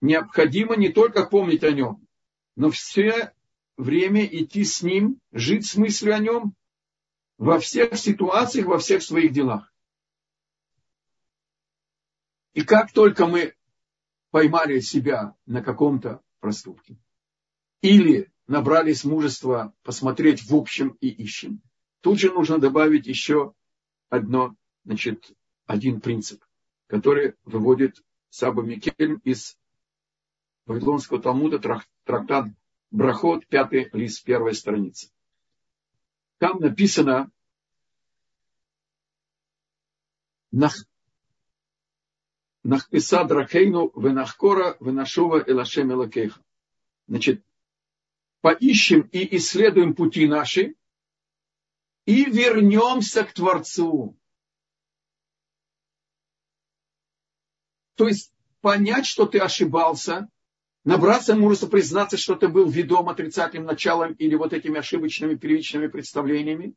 [0.00, 2.06] Необходимо не только помнить о нем,
[2.56, 3.32] но все
[3.76, 6.54] время идти с ним, жить с мыслью о нем
[7.36, 9.72] во всех ситуациях, во всех своих делах.
[12.58, 13.54] И как только мы
[14.32, 16.98] поймали себя на каком-то проступке,
[17.82, 21.62] или набрались мужества посмотреть в общем и ищем.
[22.00, 23.54] Тут же нужно добавить еще
[24.08, 25.30] одно, значит,
[25.66, 26.42] один принцип,
[26.88, 29.56] который выводит Саба Микель из
[30.66, 32.46] Вавилонского Талмуда, трактат
[32.90, 35.12] Брахот, пятый лист, первая страница.
[36.38, 37.30] Там написано
[42.68, 46.38] Нахписа дракейну венахкора венашова элашем элакейха.
[47.06, 47.42] Значит,
[48.42, 50.74] поищем и исследуем пути наши
[52.04, 54.18] и вернемся к Творцу.
[57.94, 60.28] То есть понять, что ты ошибался,
[60.84, 66.74] набраться мужества, признаться, что ты был ведом отрицательным началом или вот этими ошибочными первичными представлениями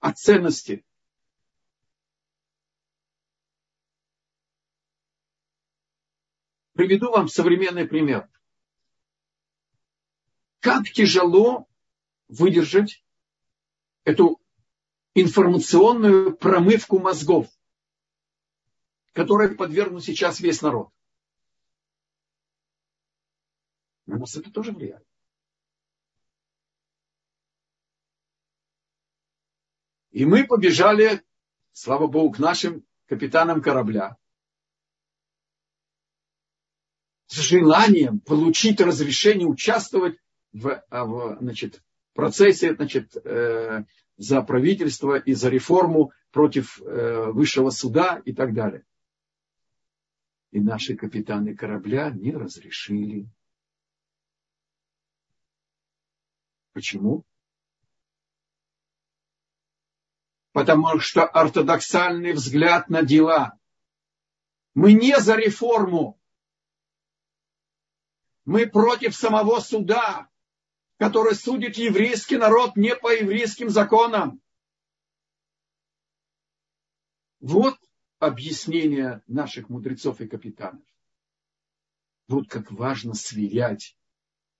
[0.00, 0.84] о ценности.
[6.80, 8.26] Приведу вам современный пример–
[10.60, 11.68] как тяжело
[12.28, 13.04] выдержать
[14.04, 14.40] эту
[15.12, 17.48] информационную промывку мозгов,
[19.12, 20.88] которой подвергнут сейчас весь народ.
[24.06, 25.06] На нас это тоже влияет.
[30.12, 31.22] И мы побежали
[31.72, 34.16] слава Богу, к нашим капитанам корабля
[37.30, 40.18] с желанием получить разрешение участвовать
[40.52, 41.80] в, а, в значит,
[42.12, 43.84] процессе значит, э,
[44.16, 48.84] за правительство и за реформу против э, высшего суда и так далее.
[50.50, 53.28] И наши капитаны корабля не разрешили.
[56.72, 57.24] Почему?
[60.50, 63.56] Потому что ортодоксальный взгляд на дела.
[64.74, 66.19] Мы не за реформу.
[68.50, 70.28] Мы против самого суда,
[70.96, 74.42] который судит еврейский народ не по еврейским законам.
[77.38, 77.78] Вот
[78.18, 80.82] объяснение наших мудрецов и капитанов.
[82.26, 83.96] Вот как важно сверять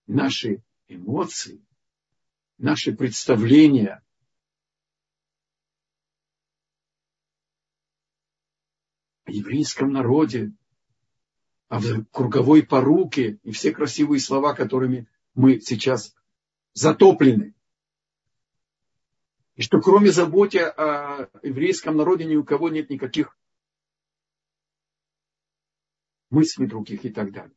[0.07, 1.67] наши эмоции,
[2.59, 4.05] наши представления
[9.25, 10.53] о еврейском народе,
[11.71, 16.15] о круговой поруке и все красивые слова, которыми мы сейчас
[16.75, 17.55] затоплены.
[19.55, 23.39] И что кроме заботы о еврейском народе ни у кого нет никаких
[26.31, 27.57] мыслей других и так далее.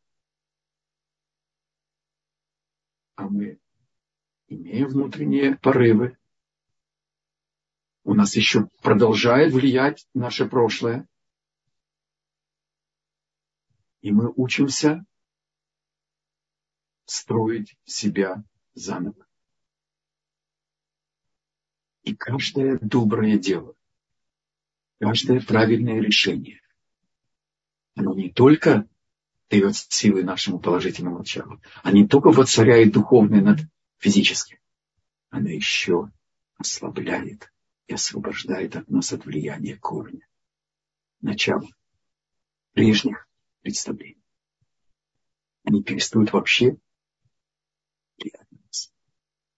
[3.16, 3.60] А мы
[4.48, 6.18] имеем внутренние порывы.
[8.04, 11.08] У нас еще продолжает влиять наше прошлое.
[14.04, 15.06] И мы учимся
[17.06, 18.44] строить себя
[18.74, 19.26] заново.
[22.04, 23.76] И каждое доброе дело,
[25.00, 26.60] каждое правильное решение,
[27.96, 28.90] оно не только
[29.50, 33.60] дает силы нашему положительному началу, а не только воцаряет духовное над
[34.00, 34.58] физическим,
[35.30, 36.12] оно еще
[36.58, 37.54] ослабляет
[37.88, 40.28] и освобождает от нас от влияния корня,
[41.22, 41.70] начала
[42.74, 43.30] прежних
[43.64, 44.22] представлений.
[45.64, 46.78] Они перестают вообще.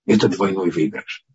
[0.05, 1.25] Это двойной выигрыш.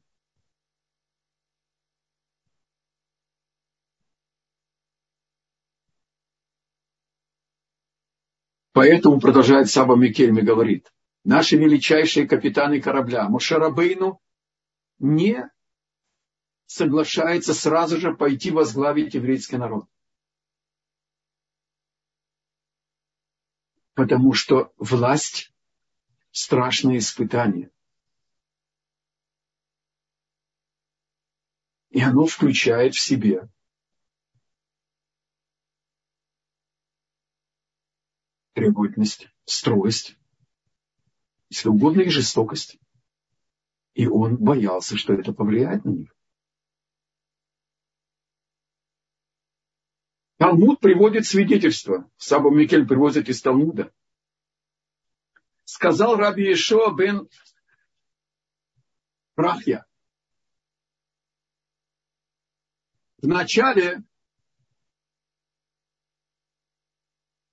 [8.73, 10.93] Поэтому, продолжает Саба Микельми, говорит,
[11.25, 14.23] наши величайшие капитаны корабля, Мушарабейну
[15.01, 15.51] не
[16.67, 19.87] соглашается сразу же пойти возглавить еврейский народ.
[24.01, 25.53] Потому что власть–
[26.31, 27.71] страшное испытание.
[31.91, 33.51] И оно включает в себе
[38.55, 40.17] требовательность, строгость,
[41.51, 42.79] если угодно, и жестокость.
[43.93, 46.17] И он боялся, что это повлияет на них.
[50.41, 52.11] Талмуд приводит свидетельство.
[52.17, 53.93] Саба Микель приводит из Талмуда.
[55.65, 57.29] Сказал Раби Ешоа бен
[59.35, 59.85] Прахья.
[63.19, 64.03] В начале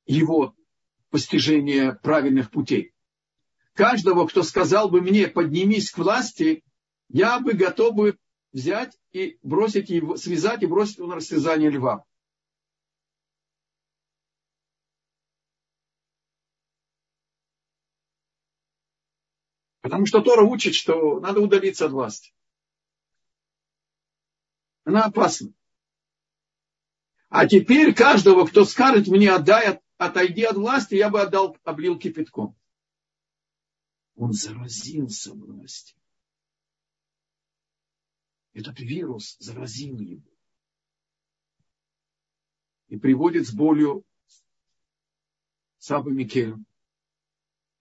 [0.05, 0.55] его
[1.09, 2.93] постижения правильных путей.
[3.73, 6.63] Каждого, кто сказал бы мне, поднимись к власти,
[7.09, 8.17] я бы готов бы
[8.53, 12.06] взять и бросить его, связать и бросить его на растязание льва.
[19.97, 22.31] Потому что Тора учит, что надо удалиться от власти.
[24.83, 25.51] Она опасна.
[27.29, 32.55] А теперь каждого, кто скажет мне, отдай отойди от власти, я бы отдал, облил кипятком.
[34.13, 35.97] Он заразился властью.
[38.53, 40.29] Этот вирус заразил его.
[42.89, 44.05] И приводит с болью
[45.79, 46.53] Саба Микель,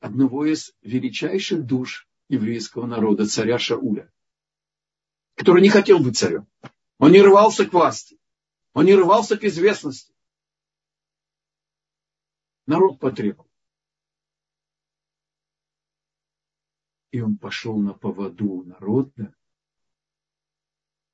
[0.06, 4.10] одного из величайших душ еврейского народа, царя Шауля,
[5.34, 6.46] который не хотел быть царем.
[6.98, 8.18] Он не рвался к власти.
[8.72, 10.16] Он не рвался к известности
[12.66, 13.50] народ потребовал.
[17.12, 19.34] И он пошел на поводу народа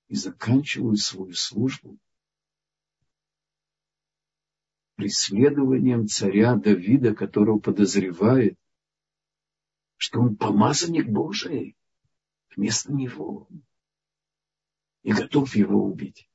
[0.09, 1.99] и заканчивает свою службу
[4.97, 8.59] преследованием царя Давида, которого подозревает,
[10.03, 11.76] что он помазанник Божий
[12.57, 13.46] вместо него
[15.05, 16.28] и готов его убить.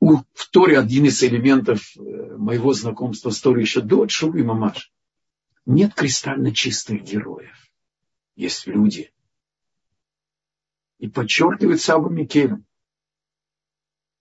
[0.00, 2.00] в Торе один из элементов э,
[2.36, 4.92] моего знакомства с Торой еще до Шувы Мамаш.
[5.64, 7.56] Нет кристально чистых героев.
[8.34, 9.12] Есть люди,
[10.98, 12.66] И подчеркивает Саба Микелем.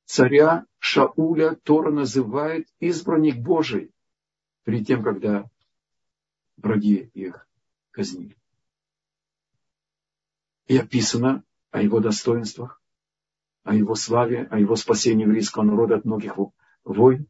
[0.06, 3.95] Царя Шауля Тора называет избранник Божий
[4.66, 5.49] перед тем, когда
[6.57, 7.47] враги их
[7.91, 8.36] казнили.
[10.68, 12.82] И описано о его достоинствах,
[13.63, 16.36] о его славе, о его спасении еврейского народа от многих
[16.84, 17.28] войн.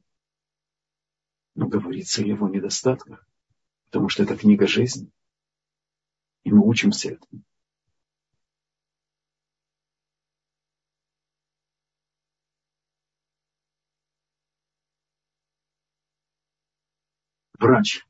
[1.54, 3.28] Но говорится о его недостатках,
[3.86, 5.12] потому что это книга жизни.
[6.44, 7.44] И мы учимся этому.
[17.66, 18.06] Врач.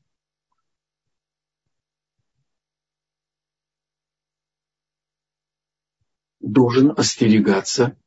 [6.40, 7.98] должен остерегаться.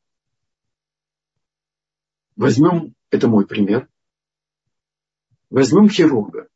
[2.36, 3.88] Возьмем, это мой пример,
[5.50, 6.48] возьмем хирурга.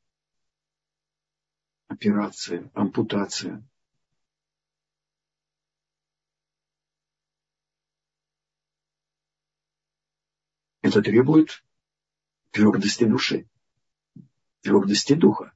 [1.89, 3.63] Операция, ампутация.
[10.81, 11.63] Это требует
[12.51, 13.47] твердости души,
[14.65, 15.53] твердости духа.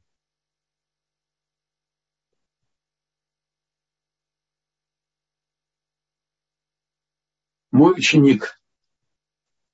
[7.70, 8.60] Мой ученик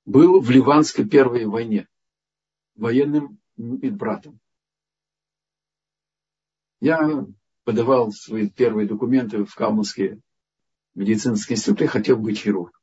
[0.05, 1.87] был в Ливанской первой войне
[2.75, 4.39] военным братом.
[6.79, 7.25] Я
[7.63, 10.21] подавал свои первые документы в Калмыцкий
[10.93, 12.79] медицинский институт и хотел быть хирургом.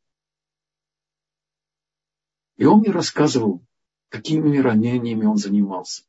[2.56, 3.64] И он мне рассказывал,
[4.08, 6.04] какими ранениями он занимался.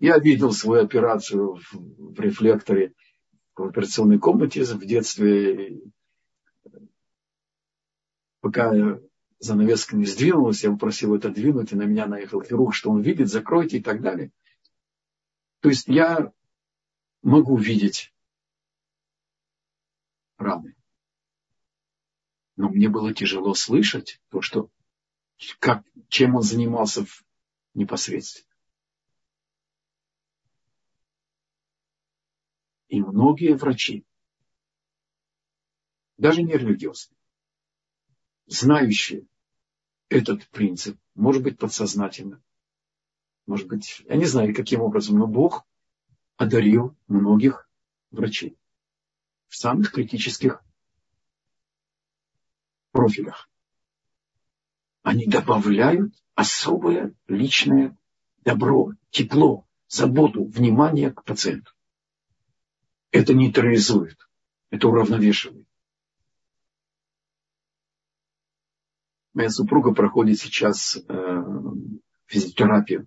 [0.00, 1.74] Я видел свою операцию в,
[2.14, 2.94] в рефлекторе
[3.54, 5.82] в операционной комнате в детстве
[8.40, 8.72] пока
[9.38, 13.28] занавеска не сдвинулась, я попросил это двинуть, и на меня наехал хирург, что он видит,
[13.28, 14.32] закройте и так далее.
[15.60, 16.32] То есть я
[17.22, 18.14] могу видеть
[20.38, 20.74] раны.
[22.56, 24.70] Но мне было тяжело слышать то, что,
[25.58, 27.24] как, чем он занимался в
[27.74, 28.49] непосредственно.
[32.90, 34.04] И многие врачи,
[36.18, 37.16] даже не религиозные,
[38.46, 39.28] знающие
[40.08, 42.42] этот принцип, может быть, подсознательно,
[43.46, 45.64] может быть, я не знаю, каким образом, но Бог
[46.36, 47.70] одарил многих
[48.10, 48.58] врачей
[49.46, 50.60] в самых критических
[52.90, 53.48] профилях.
[55.02, 57.96] Они добавляют особое личное
[58.40, 61.72] добро, тепло, заботу, внимание к пациенту.
[63.12, 64.16] Это нейтрализует,
[64.70, 65.66] это уравновешивает.
[69.32, 71.42] Моя супруга проходит сейчас э,
[72.26, 73.06] физиотерапию,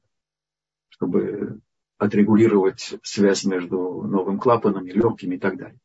[0.89, 1.61] чтобы
[1.97, 5.79] отрегулировать связь между новым клапаном и легкими и так далее.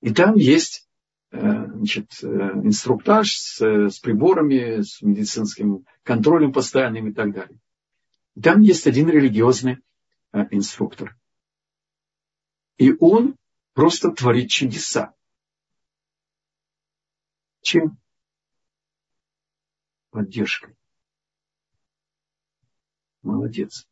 [0.00, 0.88] И там есть
[1.32, 7.58] э, значит, э, инструктаж с, с приборами, с медицинским контролем постоянным и так далее.
[8.34, 9.78] И там есть один религиозный
[10.50, 11.16] инструктор.
[12.78, 13.36] И он
[13.72, 15.14] просто творит чудеса.
[17.62, 17.98] Чем?
[20.16, 20.74] поддержкой.
[23.20, 23.86] Молодец.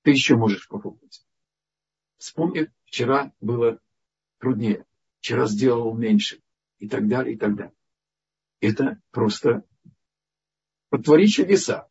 [0.00, 1.26] Ты еще можешь попробовать.
[2.16, 3.78] Вспомни, вчера было
[4.38, 4.86] труднее,
[5.18, 6.40] вчера сделал меньше
[6.78, 7.74] и так далее, и так далее.
[8.60, 9.62] Это просто
[10.88, 11.90] потвори чудеса.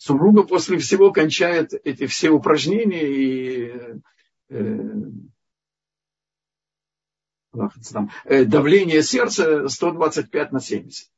[0.00, 4.00] Супруга после всего кончает эти все упражнения и
[4.48, 4.56] э,
[7.92, 11.12] там, э, давление сердца 125 на 70.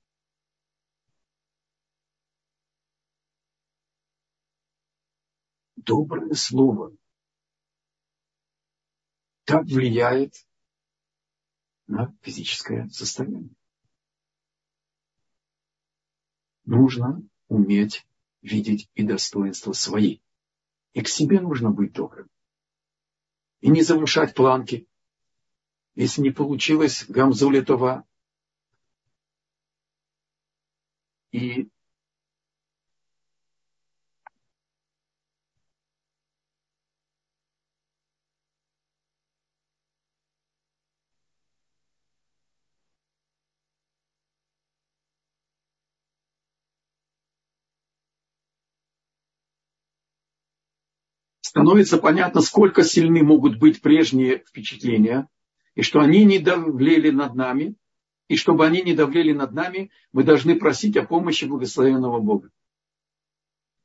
[5.76, 6.93] Доброе слово
[9.45, 10.35] так влияет
[11.87, 13.55] на физическое состояние.
[16.64, 18.05] Нужно уметь
[18.43, 20.18] видеть и достоинства свои.
[20.93, 22.28] И к себе нужно быть добрым.
[23.61, 24.86] И не завышать планки,
[25.95, 28.07] если не получилось Гамзулитова
[31.30, 31.70] и
[51.53, 55.28] становится понятно, сколько сильны могут быть прежние впечатления–
[55.74, 57.76] и что они не давлели над нами,
[58.28, 62.50] и чтобы они не давлели над нами, мы должны просить о помощи благословенного Бога.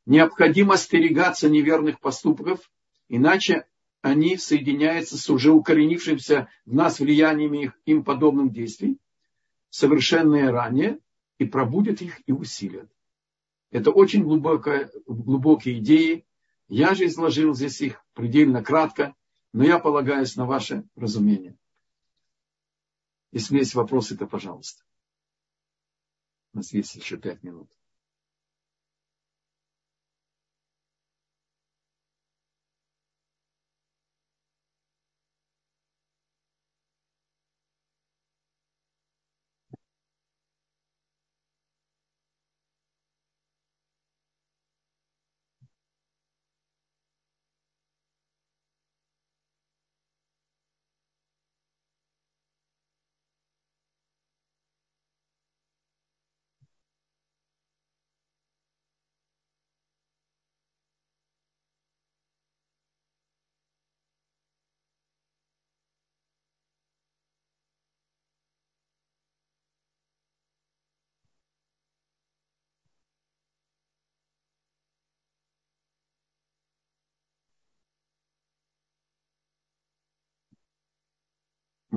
[0.05, 2.69] Необходимо остерегаться неверных поступков,
[3.09, 3.65] иначе
[4.01, 8.97] они соединяются с уже укоренившимся в нас влияниями их, им подобных действий,
[9.69, 10.99] совершенные ранее,
[11.39, 12.89] и пробудят их и усилят.
[13.71, 16.25] Это очень глубокая, глубокие идеи.
[16.67, 19.15] Я же изложил здесь их предельно кратко,
[19.53, 21.57] но я полагаюсь на ваше разумение.
[23.31, 24.83] Если есть вопросы, то пожалуйста.
[26.53, 27.69] У нас есть еще пять минут.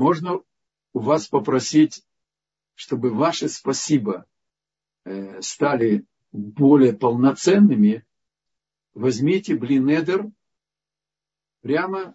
[0.00, 0.40] Можно
[0.94, 2.02] у вас попросить,
[2.74, 4.24] чтобы ваши спасибо
[5.04, 8.06] э, стали более полноценными,
[8.94, 10.30] возьмите блинедер
[11.60, 12.14] прямо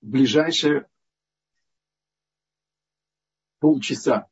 [0.00, 0.88] в ближайшие
[3.60, 4.26] полчаса.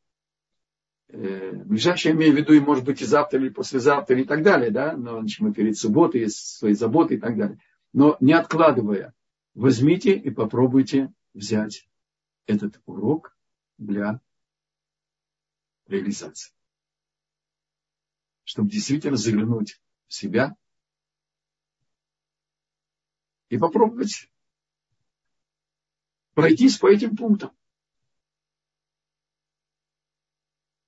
[1.07, 4.71] Э, ближайшее имею в виду, и может быть и завтра, или послезавтра, и так далее,
[4.71, 7.59] да, но мы перед субботой, есть свои заботы и так далее.
[7.93, 9.13] Но не откладывая,
[9.53, 11.87] возьмите и попробуйте взять
[12.47, 13.37] этот урок
[13.77, 14.19] для
[15.85, 16.53] реализации.
[18.43, 20.55] Чтобы действительно заглянуть в себя
[23.49, 24.29] и попробовать
[26.33, 27.51] пройтись по этим пунктам.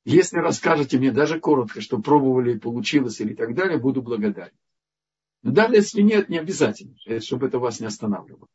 [0.05, 4.57] Если расскажете мне даже коротко, что пробовали, получилось или так далее, буду благодарен.
[5.41, 8.47] Но даже если нет, не обязательно, чтобы это вас не останавливало,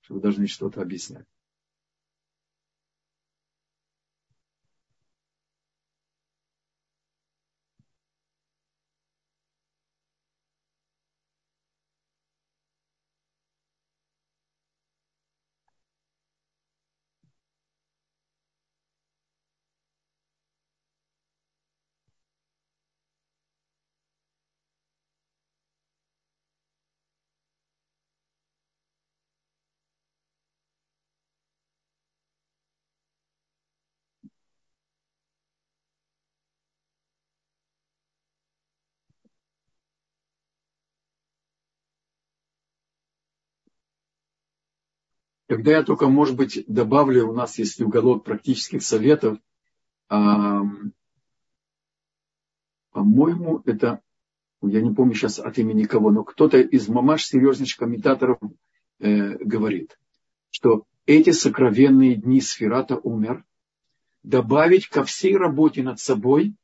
[0.00, 1.26] что вы должны что-то объяснять.
[45.48, 49.38] Когда я только, может быть, добавлю, у нас есть уголок практических советов,
[52.90, 54.00] по-моему, это,
[54.62, 58.38] я не помню сейчас от имени кого, но кто-то из мамаш серьезнейших комментаторов
[58.98, 59.98] э, говорит,
[60.50, 63.44] что эти сокровенные дни Сферата умер,
[64.22, 66.54] добавить ко всей работе над собой,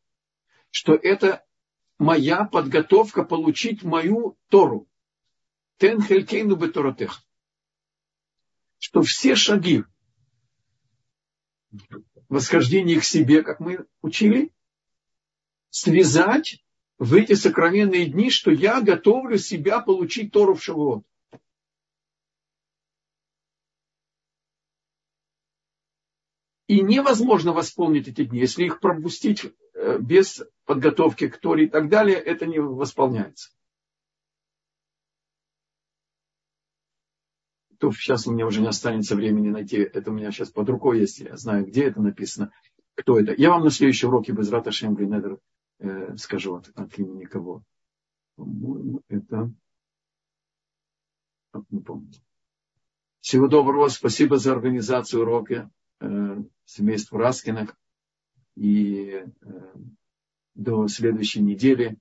[0.70, 1.44] что это
[1.98, 4.88] моя подготовка получить мою Тору.
[5.76, 7.22] Тен хелькейну беторотех
[8.82, 9.84] что все шаги
[12.28, 14.52] восхождения к себе, как мы учили,
[15.70, 16.64] связать
[16.98, 21.04] в эти сокровенные дни, что я готовлю себя получить Тору в Шавуот.
[26.66, 28.40] И невозможно восполнить эти дни.
[28.40, 33.52] Если их пропустить э, без подготовки к Торе и так далее, это не восполняется.
[37.82, 41.00] То сейчас у меня уже не останется времени найти, это у меня сейчас под рукой
[41.00, 42.52] есть, я знаю, где это написано,
[42.94, 43.34] кто это.
[43.36, 45.40] Я вам на следующем уроке без Раташем Глинедер
[45.80, 47.64] э, скажу от, от имени кого.
[48.36, 49.52] По-моему, это...
[51.70, 52.12] Не помню.
[53.18, 55.68] Всего доброго, спасибо за организацию урока
[55.98, 56.36] э,
[57.10, 57.76] Раскиных.
[58.54, 59.26] И э,
[60.54, 61.98] до следующей недели